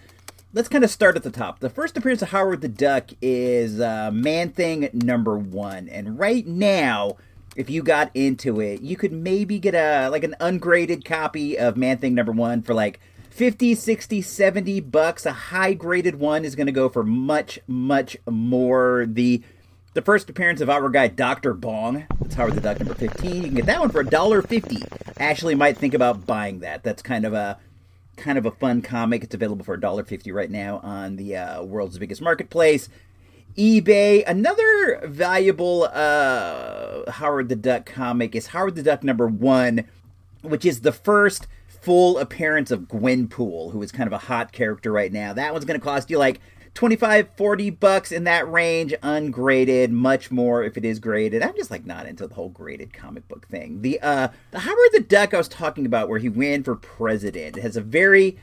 let's 0.53 0.69
kind 0.69 0.83
of 0.83 0.89
start 0.89 1.15
at 1.15 1.23
the 1.23 1.31
top. 1.31 1.59
The 1.59 1.69
first 1.69 1.97
appearance 1.97 2.21
of 2.21 2.29
Howard 2.29 2.61
the 2.61 2.67
Duck 2.67 3.09
is 3.21 3.79
uh, 3.79 4.11
Man 4.11 4.51
Thing 4.51 4.89
number 4.93 5.37
one, 5.37 5.87
and 5.89 6.17
right 6.17 6.45
now, 6.45 7.17
if 7.55 7.69
you 7.69 7.83
got 7.83 8.11
into 8.13 8.59
it, 8.61 8.81
you 8.81 8.95
could 8.95 9.11
maybe 9.11 9.59
get 9.59 9.75
a 9.75 10.09
like 10.09 10.23
an 10.23 10.35
ungraded 10.39 11.05
copy 11.05 11.57
of 11.57 11.77
Man 11.77 11.97
Thing 11.97 12.15
number 12.15 12.31
one 12.31 12.61
for 12.61 12.73
like 12.73 12.99
50, 13.31 13.75
60, 13.75 14.21
70 14.21 14.79
bucks. 14.81 15.25
A 15.25 15.31
high 15.31 15.73
graded 15.73 16.15
one 16.15 16.43
is 16.43 16.55
going 16.55 16.67
to 16.67 16.73
go 16.73 16.89
for 16.89 17.03
much, 17.03 17.59
much 17.67 18.17
more. 18.27 19.05
The 19.07 19.43
the 19.93 20.01
first 20.03 20.29
appearance 20.29 20.61
of 20.61 20.69
our 20.69 20.89
guy 20.89 21.07
Dr. 21.07 21.53
Bong. 21.53 22.05
That's 22.19 22.35
Howard 22.35 22.55
the 22.55 22.61
Duck 22.61 22.79
number 22.79 22.93
15. 22.93 23.35
You 23.35 23.41
can 23.43 23.55
get 23.55 23.65
that 23.65 23.79
one 23.79 23.89
for 23.89 24.03
$1.50. 24.03 25.17
Ashley 25.19 25.55
might 25.55 25.77
think 25.77 25.93
about 25.93 26.25
buying 26.25 26.59
that. 26.59 26.83
That's 26.83 27.01
kind 27.01 27.25
of 27.25 27.33
a 27.33 27.57
kind 28.19 28.37
of 28.37 28.45
a 28.45 28.51
fun 28.51 28.81
comic. 28.81 29.23
It's 29.23 29.33
available 29.33 29.65
for 29.65 29.77
$1.50 29.77 30.33
right 30.33 30.51
now 30.51 30.79
on 30.79 31.15
the 31.15 31.37
uh, 31.37 31.63
world's 31.63 31.97
biggest 31.97 32.21
marketplace. 32.21 32.89
eBay. 33.57 34.23
Another 34.27 35.01
valuable 35.05 35.89
uh, 35.91 37.09
Howard 37.11 37.49
the 37.49 37.55
Duck 37.55 37.85
comic 37.85 38.35
is 38.35 38.47
Howard 38.47 38.75
the 38.75 38.83
Duck 38.83 39.03
number 39.03 39.27
one, 39.27 39.85
which 40.41 40.65
is 40.65 40.81
the 40.81 40.91
first 40.91 41.47
full 41.67 42.17
appearance 42.17 42.71
of 42.71 42.81
Gwenpool, 42.81 43.71
who 43.71 43.81
is 43.81 43.91
kind 43.91 44.07
of 44.07 44.13
a 44.13 44.17
hot 44.17 44.51
character 44.51 44.91
right 44.91 45.11
now. 45.11 45.33
That 45.33 45.53
one's 45.53 45.65
going 45.65 45.79
to 45.79 45.83
cost 45.83 46.09
you 46.09 46.17
like 46.17 46.41
25 46.73 47.29
40 47.35 47.69
bucks 47.71 48.11
in 48.11 48.23
that 48.25 48.49
range 48.49 48.93
ungraded 49.01 49.91
much 49.91 50.31
more 50.31 50.63
if 50.63 50.77
it 50.77 50.85
is 50.85 50.99
graded. 50.99 51.41
I'm 51.41 51.55
just 51.55 51.71
like 51.71 51.85
not 51.85 52.05
into 52.05 52.27
the 52.27 52.35
whole 52.35 52.49
graded 52.49 52.93
comic 52.93 53.27
book 53.27 53.47
thing. 53.47 53.81
The 53.81 53.99
uh 54.01 54.29
the 54.51 54.59
howard 54.59 54.89
the 54.93 55.01
duck 55.01 55.33
i 55.33 55.37
was 55.37 55.47
talking 55.47 55.85
about 55.85 56.09
where 56.09 56.19
he 56.19 56.29
ran 56.29 56.63
for 56.63 56.75
president 56.75 57.57
it 57.57 57.61
has 57.61 57.77
a 57.77 57.81
very 57.81 58.37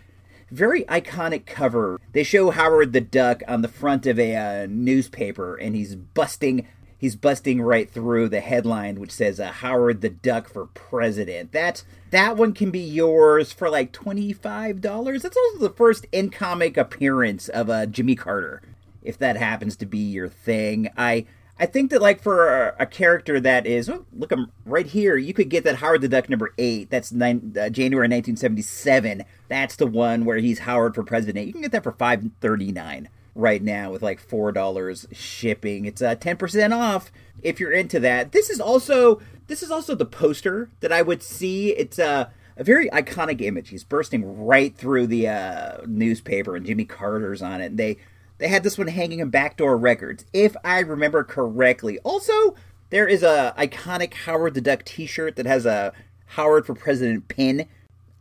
very 0.51 0.85
iconic 0.85 1.47
cover. 1.47 2.01
They 2.13 2.23
show 2.23 2.51
howard 2.51 2.93
the 2.93 3.01
duck 3.01 3.43
on 3.49 3.63
the 3.63 3.69
front 3.69 4.07
of 4.07 4.19
a 4.19 4.37
uh, 4.37 4.67
newspaper 4.71 5.57
and 5.57 5.75
he's 5.75 5.97
busting 5.97 6.69
he's 6.99 7.17
busting 7.17 7.61
right 7.61 7.91
through 7.91 8.29
the 8.29 8.41
headline 8.41 9.01
which 9.01 9.11
says 9.11 9.41
uh, 9.41 9.51
howard 9.51 10.01
the 10.01 10.09
duck 10.09 10.49
for 10.49 10.67
president. 10.67 11.53
That 11.53 11.85
that 12.11 12.37
one 12.37 12.53
can 12.53 12.71
be 12.71 12.81
yours 12.81 13.53
for 13.53 13.69
like 13.69 13.93
$25 13.93 14.83
that's 15.23 15.37
also 15.37 15.59
the 15.59 15.75
first 15.75 16.07
in 16.13 16.31
comic 16.31 16.77
appearance 16.77 17.49
of 17.49 17.69
uh, 17.71 17.87
jimmy 17.87 18.15
carter 18.15 18.63
if 19.03 19.19
that 19.19 19.37
happens 19.37 19.77
to 19.77 19.87
be 19.87 19.99
your 19.99 20.29
thing. 20.29 20.89
I 20.97 21.27
i 21.59 21.67
think 21.67 21.91
that 21.91 22.03
like 22.03 22.21
for 22.21 22.49
a, 22.49 22.75
a 22.81 22.87
character 22.87 23.41
that 23.41 23.67
is 23.67 23.89
oh, 23.89 24.05
look 24.13 24.31
i'm 24.31 24.53
right 24.67 24.87
here 24.87 25.17
you 25.17 25.33
could 25.33 25.49
get 25.49 25.65
that 25.65 25.77
howard 25.77 26.03
the 26.03 26.09
duck 26.09 26.29
number 26.29 26.53
eight. 26.59 26.91
That's 26.91 27.13
nine, 27.13 27.55
uh, 27.59 27.71
january 27.71 28.09
1977 28.09 29.25
that's 29.49 29.77
the 29.77 29.87
one 29.87 30.25
where 30.25 30.39
he's 30.39 30.61
howard 30.61 30.95
for 30.95 31.03
president. 31.03 31.47
You 31.47 31.53
can 31.53 31.63
get 31.63 31.73
that 31.73 31.85
for 31.85 31.93
539 31.93 33.09
right 33.37 33.63
now 33.63 33.93
with 33.93 34.03
like 34.03 34.19
four 34.19 34.51
dollars 34.51 35.07
shipping. 35.13 35.85
It's 35.85 36.03
uh, 36.03 36.17
ten 36.17 36.37
percent 36.37 36.73
off 36.73 37.13
if 37.43 37.61
you're 37.61 37.73
into 37.73 38.01
that. 38.01 38.33
This 38.33 38.51
is 38.51 38.61
also 38.61 39.21
this 39.47 39.63
is 39.63 39.71
also 39.71 39.95
the 39.95 40.07
poster 40.07 40.71
that 40.81 40.93
I 40.93 41.03
would 41.03 41.23
see. 41.23 41.71
It's 41.71 41.99
a 41.99 42.33
a 42.57 42.65
very 42.65 42.89
iconic 42.91 43.43
image. 43.43 43.69
He's 43.69 43.85
bursting 43.85 44.45
right 44.45 44.75
through 44.75 45.09
the 45.09 45.29
uh, 45.29 45.79
newspaper, 45.87 46.57
and 46.57 46.67
Jimmy 46.67 46.87
Carter's 46.87 47.43
on 47.43 47.61
it. 47.61 47.67
And 47.67 47.79
they 47.79 47.99
they 48.39 48.49
had 48.49 48.63
this 48.63 48.79
one 48.79 48.89
hanging 48.89 49.21
in 49.21 49.31
Backdoor 49.31 49.77
Records, 49.77 50.25
if 50.33 50.57
I 50.65 50.81
remember 50.81 51.23
correctly. 51.23 51.99
Also, 52.01 52.55
there 52.91 53.07
is 53.07 53.23
a 53.23 53.55
iconic 53.59 54.15
Howard 54.15 54.55
the 54.55 54.61
Duck 54.61 54.85
T-shirt 54.85 55.37
that 55.37 55.47
has 55.47 55.67
a 55.67 55.93
Howard 56.31 56.67
for 56.67 56.75
President 56.75 57.29
pin 57.29 57.67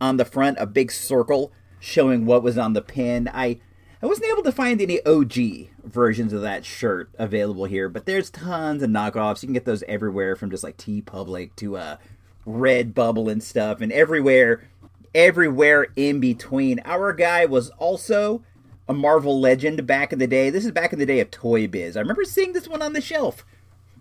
on 0.00 0.16
the 0.16 0.24
front, 0.24 0.58
a 0.60 0.66
big 0.66 0.92
circle 0.92 1.52
showing 1.80 2.26
what 2.26 2.42
was 2.42 2.58
on 2.58 2.72
the 2.72 2.82
pin. 2.82 3.30
I 3.32 3.60
I 4.06 4.08
wasn't 4.08 4.30
able 4.30 4.44
to 4.44 4.52
find 4.52 4.80
any 4.80 5.04
OG 5.04 5.66
versions 5.82 6.32
of 6.32 6.40
that 6.42 6.64
shirt 6.64 7.10
available 7.18 7.64
here, 7.64 7.88
but 7.88 8.06
there's 8.06 8.30
tons 8.30 8.84
of 8.84 8.88
knockoffs. 8.88 9.42
You 9.42 9.48
can 9.48 9.52
get 9.54 9.64
those 9.64 9.82
everywhere 9.88 10.36
from 10.36 10.48
just 10.48 10.62
like 10.62 10.76
TeePublic 10.76 11.56
to 11.56 11.76
uh 11.76 11.96
Redbubble 12.46 13.28
and 13.28 13.42
stuff 13.42 13.80
and 13.80 13.90
everywhere 13.90 14.62
everywhere 15.12 15.88
in 15.96 16.20
between. 16.20 16.80
Our 16.84 17.12
guy 17.14 17.46
was 17.46 17.70
also 17.70 18.44
a 18.88 18.94
Marvel 18.94 19.40
legend 19.40 19.84
back 19.88 20.12
in 20.12 20.20
the 20.20 20.28
day. 20.28 20.50
This 20.50 20.64
is 20.64 20.70
back 20.70 20.92
in 20.92 21.00
the 21.00 21.06
day 21.06 21.18
of 21.18 21.32
Toy 21.32 21.66
Biz. 21.66 21.96
I 21.96 22.00
remember 22.00 22.22
seeing 22.22 22.52
this 22.52 22.68
one 22.68 22.82
on 22.82 22.92
the 22.92 23.00
shelf 23.00 23.44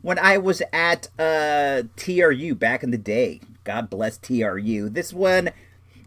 when 0.03 0.19
I 0.19 0.37
was 0.37 0.61
at 0.71 1.09
uh 1.17 1.81
TRU 1.95 2.53
back 2.53 2.83
in 2.83 2.91
the 2.91 2.99
day. 2.99 3.41
God 3.63 3.89
bless 3.89 4.19
TRU. 4.19 4.87
This 4.87 5.11
one 5.11 5.49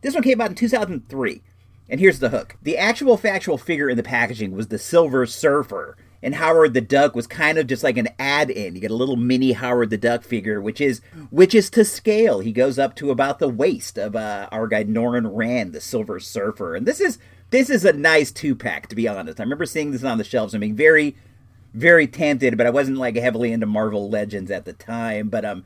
this 0.02 0.14
one 0.14 0.22
came 0.22 0.40
out 0.40 0.50
in 0.50 0.54
2003. 0.54 1.42
And 1.88 2.00
here's 2.00 2.18
the 2.18 2.28
hook. 2.28 2.56
The 2.62 2.76
actual 2.76 3.16
factual 3.16 3.58
figure 3.58 3.88
in 3.88 3.96
the 3.96 4.02
packaging 4.02 4.52
was 4.52 4.68
the 4.68 4.78
Silver 4.78 5.24
Surfer. 5.26 5.96
And 6.22 6.34
Howard 6.34 6.74
the 6.74 6.80
Duck 6.80 7.14
was 7.14 7.28
kind 7.28 7.58
of 7.58 7.68
just 7.68 7.84
like 7.84 7.96
an 7.96 8.08
add-in. 8.18 8.74
You 8.74 8.80
get 8.80 8.90
a 8.90 8.96
little 8.96 9.16
mini 9.16 9.52
Howard 9.52 9.90
the 9.90 9.96
Duck 9.96 10.24
figure, 10.24 10.60
which 10.60 10.80
is 10.80 11.00
which 11.30 11.54
is 11.54 11.70
to 11.70 11.84
scale. 11.84 12.40
He 12.40 12.50
goes 12.50 12.76
up 12.78 12.96
to 12.96 13.12
about 13.12 13.38
the 13.38 13.48
waist 13.48 13.98
of 13.98 14.16
uh, 14.16 14.48
our 14.50 14.66
guy 14.66 14.82
Norrin 14.82 15.32
Radd, 15.32 15.72
the 15.72 15.80
Silver 15.80 16.18
Surfer. 16.18 16.74
And 16.74 16.86
this 16.86 17.00
is 17.00 17.18
this 17.50 17.70
is 17.70 17.84
a 17.84 17.92
nice 17.92 18.32
two-pack, 18.32 18.88
to 18.88 18.96
be 18.96 19.06
honest. 19.06 19.38
I 19.38 19.44
remember 19.44 19.64
seeing 19.64 19.92
this 19.92 20.04
on 20.04 20.18
the 20.18 20.24
shelves 20.24 20.52
and 20.52 20.60
being 20.60 20.74
very, 20.74 21.16
very 21.72 22.08
tempted, 22.08 22.58
but 22.58 22.66
I 22.66 22.70
wasn't 22.70 22.98
like 22.98 23.16
heavily 23.16 23.52
into 23.52 23.66
Marvel 23.66 24.10
Legends 24.10 24.50
at 24.50 24.64
the 24.64 24.72
time. 24.72 25.28
But 25.28 25.44
um, 25.44 25.64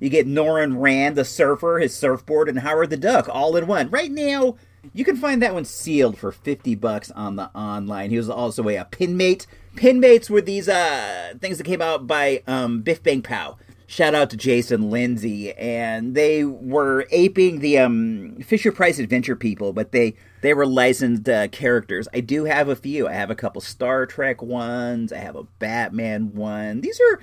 you 0.00 0.10
get 0.10 0.28
Norrin 0.28 0.76
Radd, 0.76 1.14
the 1.14 1.24
surfer, 1.24 1.78
his 1.78 1.96
surfboard, 1.96 2.50
and 2.50 2.58
Howard 2.58 2.90
the 2.90 2.98
Duck 2.98 3.26
all 3.28 3.56
in 3.56 3.66
one. 3.66 3.88
Right 3.88 4.12
now, 4.12 4.56
you 4.92 5.04
can 5.04 5.16
find 5.16 5.42
that 5.42 5.54
one 5.54 5.64
sealed 5.64 6.18
for 6.18 6.32
50 6.32 6.74
bucks 6.76 7.10
on 7.12 7.36
the 7.36 7.50
online. 7.54 8.10
He 8.10 8.16
was 8.16 8.28
also 8.28 8.68
a, 8.68 8.76
a 8.76 8.84
pinmate. 8.84 9.46
Pinmates 9.76 10.30
were 10.30 10.40
these 10.40 10.68
uh, 10.68 11.34
things 11.40 11.58
that 11.58 11.64
came 11.64 11.82
out 11.82 12.06
by 12.06 12.42
um, 12.46 12.82
Biff 12.82 13.02
Bang 13.02 13.22
Pow. 13.22 13.56
Shout 13.86 14.14
out 14.14 14.30
to 14.30 14.36
Jason 14.36 14.90
Lindsay, 14.90 15.52
and 15.52 16.14
they 16.14 16.42
were 16.42 17.06
aping 17.10 17.60
the 17.60 17.78
um, 17.78 18.38
Fisher 18.42 18.72
Price 18.72 18.98
Adventure 18.98 19.36
people, 19.36 19.72
but 19.72 19.92
they 19.92 20.14
they 20.40 20.54
were 20.54 20.66
licensed 20.66 21.28
uh, 21.28 21.48
characters. 21.48 22.08
I 22.14 22.20
do 22.20 22.44
have 22.44 22.68
a 22.68 22.76
few. 22.76 23.06
I 23.06 23.12
have 23.12 23.30
a 23.30 23.34
couple 23.34 23.60
Star 23.60 24.06
Trek 24.06 24.42
ones. 24.42 25.12
I 25.12 25.18
have 25.18 25.36
a 25.36 25.44
Batman 25.58 26.34
one. 26.34 26.80
These 26.80 26.98
are 26.98 27.20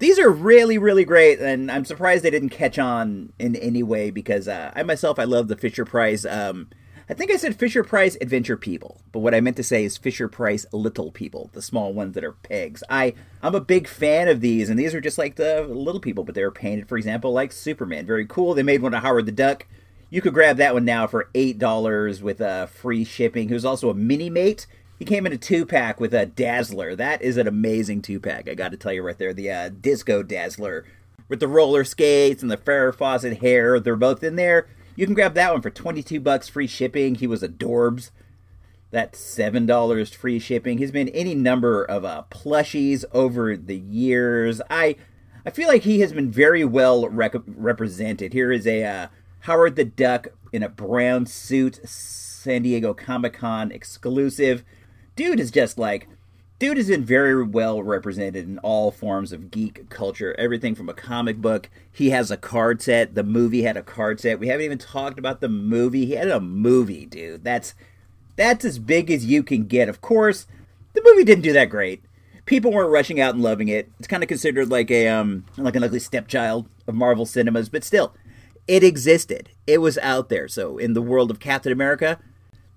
these 0.00 0.18
are 0.18 0.30
really, 0.30 0.78
really 0.78 1.04
great, 1.04 1.40
and 1.40 1.70
I'm 1.70 1.84
surprised 1.84 2.24
they 2.24 2.30
didn't 2.30 2.50
catch 2.50 2.78
on 2.78 3.32
in 3.38 3.56
any 3.56 3.82
way 3.82 4.10
because 4.10 4.48
uh, 4.48 4.70
I 4.76 4.82
myself 4.82 5.18
I 5.18 5.24
love 5.24 5.48
the 5.48 5.56
Fisher 5.56 5.84
Price. 5.84 6.26
Um, 6.26 6.68
I 7.12 7.14
think 7.14 7.30
I 7.30 7.36
said 7.36 7.56
Fisher 7.56 7.84
Price 7.84 8.16
Adventure 8.22 8.56
People, 8.56 9.02
but 9.12 9.18
what 9.18 9.34
I 9.34 9.42
meant 9.42 9.58
to 9.58 9.62
say 9.62 9.84
is 9.84 9.98
Fisher 9.98 10.28
Price 10.28 10.64
Little 10.72 11.10
People, 11.12 11.50
the 11.52 11.60
small 11.60 11.92
ones 11.92 12.14
that 12.14 12.24
are 12.24 12.32
pigs. 12.32 12.82
I 12.88 13.12
I'm 13.42 13.54
a 13.54 13.60
big 13.60 13.86
fan 13.86 14.28
of 14.28 14.40
these, 14.40 14.70
and 14.70 14.78
these 14.78 14.94
are 14.94 15.00
just 15.02 15.18
like 15.18 15.34
the 15.34 15.60
little 15.64 16.00
people, 16.00 16.24
but 16.24 16.34
they 16.34 16.42
were 16.42 16.50
painted, 16.50 16.88
for 16.88 16.96
example, 16.96 17.30
like 17.30 17.52
Superman. 17.52 18.06
Very 18.06 18.24
cool. 18.24 18.54
They 18.54 18.62
made 18.62 18.80
one 18.80 18.94
of 18.94 19.02
Howard 19.02 19.26
the 19.26 19.32
Duck. 19.32 19.66
You 20.08 20.22
could 20.22 20.32
grab 20.32 20.56
that 20.56 20.72
one 20.72 20.86
now 20.86 21.06
for 21.06 21.28
eight 21.34 21.58
dollars 21.58 22.22
with 22.22 22.40
uh, 22.40 22.64
free 22.64 23.04
shipping. 23.04 23.50
Who's 23.50 23.66
also 23.66 23.90
a 23.90 23.94
mini 23.94 24.30
mate 24.30 24.66
he 24.98 25.04
came 25.04 25.26
in 25.26 25.34
a 25.34 25.36
two 25.36 25.66
pack 25.66 26.00
with 26.00 26.14
a 26.14 26.24
Dazzler. 26.24 26.96
That 26.96 27.20
is 27.20 27.36
an 27.36 27.46
amazing 27.46 28.00
two 28.00 28.20
pack. 28.20 28.48
I 28.48 28.54
got 28.54 28.70
to 28.70 28.78
tell 28.78 28.94
you 28.94 29.02
right 29.02 29.18
there, 29.18 29.34
the 29.34 29.50
uh, 29.50 29.68
Disco 29.68 30.22
Dazzler 30.22 30.86
with 31.28 31.40
the 31.40 31.48
roller 31.48 31.84
skates 31.84 32.40
and 32.40 32.50
the 32.50 32.56
Farrah 32.56 32.94
Fawcett 32.94 33.42
hair. 33.42 33.78
They're 33.80 33.96
both 33.96 34.22
in 34.24 34.36
there. 34.36 34.66
You 34.94 35.06
can 35.06 35.14
grab 35.14 35.34
that 35.34 35.52
one 35.52 35.62
for 35.62 35.70
twenty 35.70 36.02
two 36.02 36.20
bucks 36.20 36.48
free 36.48 36.66
shipping. 36.66 37.16
He 37.16 37.26
was 37.26 37.42
a 37.42 37.48
Dorbz. 37.48 38.10
That's 38.90 39.18
seven 39.18 39.64
dollars 39.64 40.12
free 40.12 40.38
shipping. 40.38 40.78
He's 40.78 40.90
been 40.90 41.08
any 41.10 41.34
number 41.34 41.84
of 41.84 42.04
uh, 42.04 42.24
plushies 42.30 43.04
over 43.12 43.56
the 43.56 43.78
years. 43.78 44.60
I 44.68 44.96
I 45.46 45.50
feel 45.50 45.68
like 45.68 45.82
he 45.82 46.00
has 46.00 46.12
been 46.12 46.30
very 46.30 46.64
well 46.64 47.08
rec- 47.08 47.34
represented. 47.46 48.32
Here 48.32 48.52
is 48.52 48.66
a 48.66 48.84
uh, 48.84 49.06
Howard 49.40 49.76
the 49.76 49.84
Duck 49.84 50.28
in 50.52 50.62
a 50.62 50.68
brown 50.68 51.24
suit, 51.26 51.80
San 51.88 52.62
Diego 52.62 52.92
Comic 52.92 53.32
Con 53.32 53.72
exclusive 53.72 54.64
dude 55.16 55.40
is 55.40 55.50
just 55.50 55.78
like 55.78 56.08
dude 56.62 56.76
has 56.76 56.86
been 56.86 57.04
very 57.04 57.42
well 57.42 57.82
represented 57.82 58.36
in 58.36 58.56
all 58.60 58.92
forms 58.92 59.32
of 59.32 59.50
geek 59.50 59.88
culture. 59.88 60.32
Everything 60.38 60.76
from 60.76 60.88
a 60.88 60.94
comic 60.94 61.38
book 61.38 61.68
he 61.90 62.10
has 62.10 62.30
a 62.30 62.36
card 62.36 62.80
set. 62.80 63.16
The 63.16 63.24
movie 63.24 63.64
had 63.64 63.76
a 63.76 63.82
card 63.82 64.20
set. 64.20 64.38
We 64.38 64.46
haven't 64.46 64.66
even 64.66 64.78
talked 64.78 65.18
about 65.18 65.40
the 65.40 65.48
movie. 65.48 66.06
He 66.06 66.12
had 66.12 66.28
a 66.28 66.38
movie 66.38 67.04
dude. 67.04 67.42
That's 67.42 67.74
that's 68.36 68.64
as 68.64 68.78
big 68.78 69.10
as 69.10 69.26
you 69.26 69.42
can 69.42 69.66
get. 69.66 69.88
Of 69.88 70.00
course 70.00 70.46
the 70.92 71.02
movie 71.04 71.24
didn't 71.24 71.42
do 71.42 71.52
that 71.52 71.64
great. 71.64 72.04
People 72.46 72.70
weren't 72.70 72.92
rushing 72.92 73.18
out 73.18 73.34
and 73.34 73.42
loving 73.42 73.66
it. 73.66 73.90
It's 73.98 74.06
kind 74.06 74.22
of 74.22 74.28
considered 74.28 74.70
like 74.70 74.92
a 74.92 75.08
um 75.08 75.44
like 75.56 75.74
an 75.74 75.82
ugly 75.82 75.98
stepchild 75.98 76.68
of 76.86 76.94
marvel 76.94 77.26
cinemas 77.26 77.70
but 77.70 77.82
still 77.82 78.14
it 78.68 78.84
existed. 78.84 79.48
It 79.66 79.78
was 79.78 79.98
out 79.98 80.28
there. 80.28 80.46
So 80.46 80.78
in 80.78 80.92
the 80.92 81.02
world 81.02 81.32
of 81.32 81.40
captain 81.40 81.72
america 81.72 82.20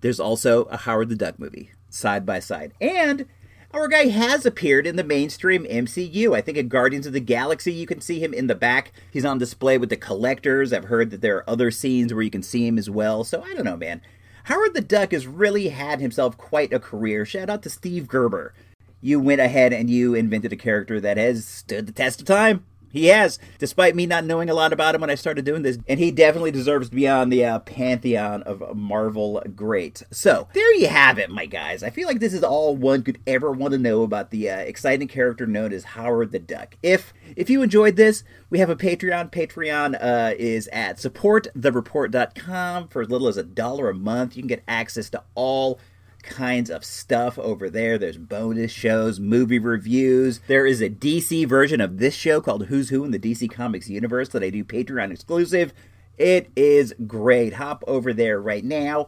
there's 0.02 0.20
also 0.20 0.64
a 0.64 0.78
howard 0.78 1.10
the 1.10 1.16
duck 1.16 1.38
movie 1.38 1.70
side 1.88 2.26
by 2.26 2.40
side. 2.40 2.74
And 2.82 3.28
our 3.76 3.90
guy 3.90 4.08
has 4.08 4.46
appeared 4.46 4.88
in 4.88 4.96
the 4.96 5.04
mainstream 5.04 5.66
MCU. 5.66 6.34
I 6.34 6.40
think 6.40 6.58
in 6.58 6.70
Guardians 6.70 7.06
of 7.08 7.12
the 7.12 7.20
Galaxy, 7.20 7.74
you 7.74 7.86
can 7.86 8.00
see 8.00 8.24
him 8.24 8.34
in 8.34 8.48
the 8.48 8.56
back. 8.56 8.94
He's 9.12 9.26
on 9.26 9.38
display 9.38 9.78
with 9.78 9.90
the 9.90 9.98
collectors. 9.98 10.72
I've 10.72 10.86
heard 10.86 11.12
that 11.12 11.20
there 11.20 11.36
are 11.36 11.50
other 11.50 11.72
scenes 11.72 12.14
where 12.14 12.24
you 12.24 12.32
can 12.32 12.42
see 12.42 12.66
him 12.66 12.78
as 12.78 12.90
well. 12.90 13.26
So 13.26 13.44
I 13.44 13.54
don't 13.54 13.66
know, 13.66 13.76
man. 13.76 14.02
Howard 14.46 14.76
the 14.76 14.82
Duck 14.82 15.12
has 15.12 15.28
really 15.28 15.70
had 15.70 16.00
himself 16.00 16.38
quite 16.38 16.72
a 16.72 16.80
career. 16.80 17.26
Shout 17.26 17.50
out 17.50 17.64
to 17.64 17.70
Steve 17.70 18.08
Gerber. 18.08 18.54
You 19.02 19.20
went 19.20 19.42
ahead 19.42 19.74
and 19.74 19.90
you 19.90 20.16
invented 20.16 20.54
a 20.54 20.58
character 20.58 21.02
that 21.02 21.18
has 21.18 21.46
stood 21.46 21.86
the 21.86 21.92
test 21.92 22.22
of 22.22 22.28
time. 22.28 22.66
He 22.96 23.08
has, 23.08 23.40
despite 23.60 23.94
me 23.94 24.06
not 24.06 24.24
knowing 24.24 24.50
a 24.50 24.54
lot 24.54 24.72
about 24.72 24.96
him 24.96 25.02
when 25.02 25.10
I 25.10 25.16
started 25.16 25.44
doing 25.44 25.64
this, 25.64 25.78
and 25.86 26.00
he 26.00 26.12
definitely 26.12 26.52
deserves 26.52 26.88
to 26.88 26.96
be 26.96 27.10
on 27.10 27.30
the 27.30 27.44
uh, 27.44 27.60
pantheon 27.60 28.42
of 28.44 28.74
Marvel 28.74 29.44
greats. 29.54 30.02
So 30.12 30.48
there 30.54 30.74
you 30.76 30.88
have 30.88 31.20
it, 31.20 31.30
my 31.30 31.46
guys. 31.46 31.84
I 31.84 31.90
feel 31.90 32.08
like 32.08 32.22
this 32.22 32.34
is 32.34 32.42
all 32.42 32.74
one 32.78 33.04
could 33.04 33.20
ever 33.28 33.52
want 33.52 33.74
to 33.74 33.78
know 33.78 34.04
about 34.04 34.32
the 34.32 34.50
uh, 34.50 34.60
exciting 34.60 35.10
character 35.10 35.46
known 35.46 35.74
as 35.74 35.84
Howard 35.84 36.32
the 36.32 36.40
Duck. 36.40 36.78
If 36.82 37.14
if 37.36 37.50
you 37.50 37.62
enjoyed 37.62 37.98
this, 37.98 38.24
we 38.50 38.60
have 38.60 38.70
a 38.70 38.78
Patreon. 38.78 39.30
Patreon 39.30 40.02
uh, 40.02 40.34
is 40.40 40.70
at 40.70 40.96
supportthereport.com 40.96 42.88
for 42.88 43.02
as 43.02 43.10
little 43.10 43.28
as 43.28 43.36
a 43.36 43.44
dollar 43.44 43.90
a 43.90 43.94
month. 43.94 44.38
You 44.38 44.44
can 44.44 44.48
get 44.48 44.64
access 44.70 45.10
to 45.10 45.22
all 45.36 45.82
kinds 46.26 46.70
of 46.70 46.84
stuff 46.84 47.38
over 47.40 47.70
there. 47.70 47.98
There's 47.98 48.18
bonus 48.18 48.72
shows, 48.72 49.20
movie 49.20 49.60
reviews. 49.60 50.40
There 50.48 50.66
is 50.66 50.82
a 50.82 50.90
DC 50.90 51.48
version 51.48 51.80
of 51.80 52.00
this 52.00 52.16
show 52.16 52.42
called 52.42 52.66
Who's 52.66 52.90
Who 52.90 53.06
in 53.06 53.12
the 53.12 53.20
DC 53.20 53.50
Comics 53.52 53.90
universe 53.90 54.30
that 54.30 54.44
I 54.44 54.50
do 54.50 54.64
Patreon 54.64 55.12
exclusive. 55.12 55.74
It 56.18 56.50
is 56.56 56.94
great. 57.06 57.54
Hop 57.54 57.84
over 57.88 58.14
there 58.14 58.40
right 58.40 58.64
now. 58.64 59.08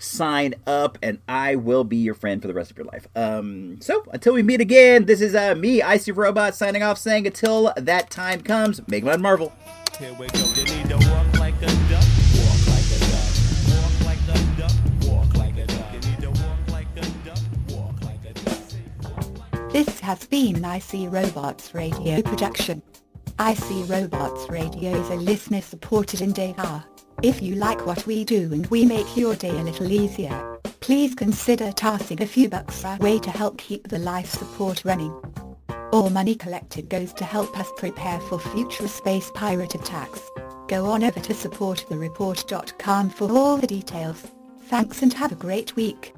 Sign 0.00 0.54
up, 0.66 0.96
and 1.02 1.18
I 1.26 1.56
will 1.56 1.82
be 1.82 1.96
your 1.96 2.14
friend 2.14 2.40
for 2.40 2.46
the 2.46 2.54
rest 2.54 2.70
of 2.70 2.76
your 2.76 2.86
life. 2.86 3.08
Um, 3.16 3.80
so 3.80 4.04
until 4.12 4.34
we 4.34 4.44
meet 4.44 4.60
again, 4.60 5.06
this 5.06 5.20
is 5.20 5.34
uh, 5.34 5.56
me, 5.56 5.82
Icy 5.82 6.12
Robot, 6.12 6.54
signing 6.54 6.84
off, 6.84 6.98
saying 6.98 7.26
until 7.26 7.72
that 7.76 8.08
time 8.08 8.42
comes, 8.42 8.80
make 8.86 9.04
fun 9.04 9.20
Marvel. 9.20 9.52
This 19.70 20.00
has 20.00 20.26
been 20.26 20.56
iSeeRobots 20.56 21.74
Radio 21.74 22.22
production. 22.22 22.82
iSeeRobots 23.36 24.50
Radio 24.50 24.92
is 24.92 25.10
a 25.10 25.16
listener-supported 25.16 26.22
endeavor. 26.22 26.82
If 27.22 27.42
you 27.42 27.54
like 27.54 27.84
what 27.84 28.06
we 28.06 28.24
do 28.24 28.50
and 28.54 28.66
we 28.68 28.86
make 28.86 29.14
your 29.14 29.34
day 29.34 29.50
a 29.50 29.62
little 29.62 29.92
easier, 29.92 30.58
please 30.80 31.14
consider 31.14 31.70
tossing 31.70 32.22
a 32.22 32.26
few 32.26 32.48
bucks 32.48 32.82
our 32.82 32.96
way 32.96 33.18
to 33.18 33.30
help 33.30 33.58
keep 33.58 33.88
the 33.88 33.98
life 33.98 34.30
support 34.30 34.86
running. 34.86 35.14
All 35.92 36.08
money 36.08 36.34
collected 36.34 36.88
goes 36.88 37.12
to 37.12 37.24
help 37.24 37.58
us 37.58 37.70
prepare 37.76 38.20
for 38.20 38.38
future 38.38 38.88
space 38.88 39.30
pirate 39.34 39.74
attacks. 39.74 40.22
Go 40.68 40.86
on 40.86 41.04
over 41.04 41.20
to 41.20 41.34
supportthereport.com 41.34 43.10
for 43.10 43.30
all 43.30 43.58
the 43.58 43.66
details. 43.66 44.26
Thanks 44.62 45.02
and 45.02 45.12
have 45.12 45.32
a 45.32 45.36
great 45.36 45.76
week. 45.76 46.14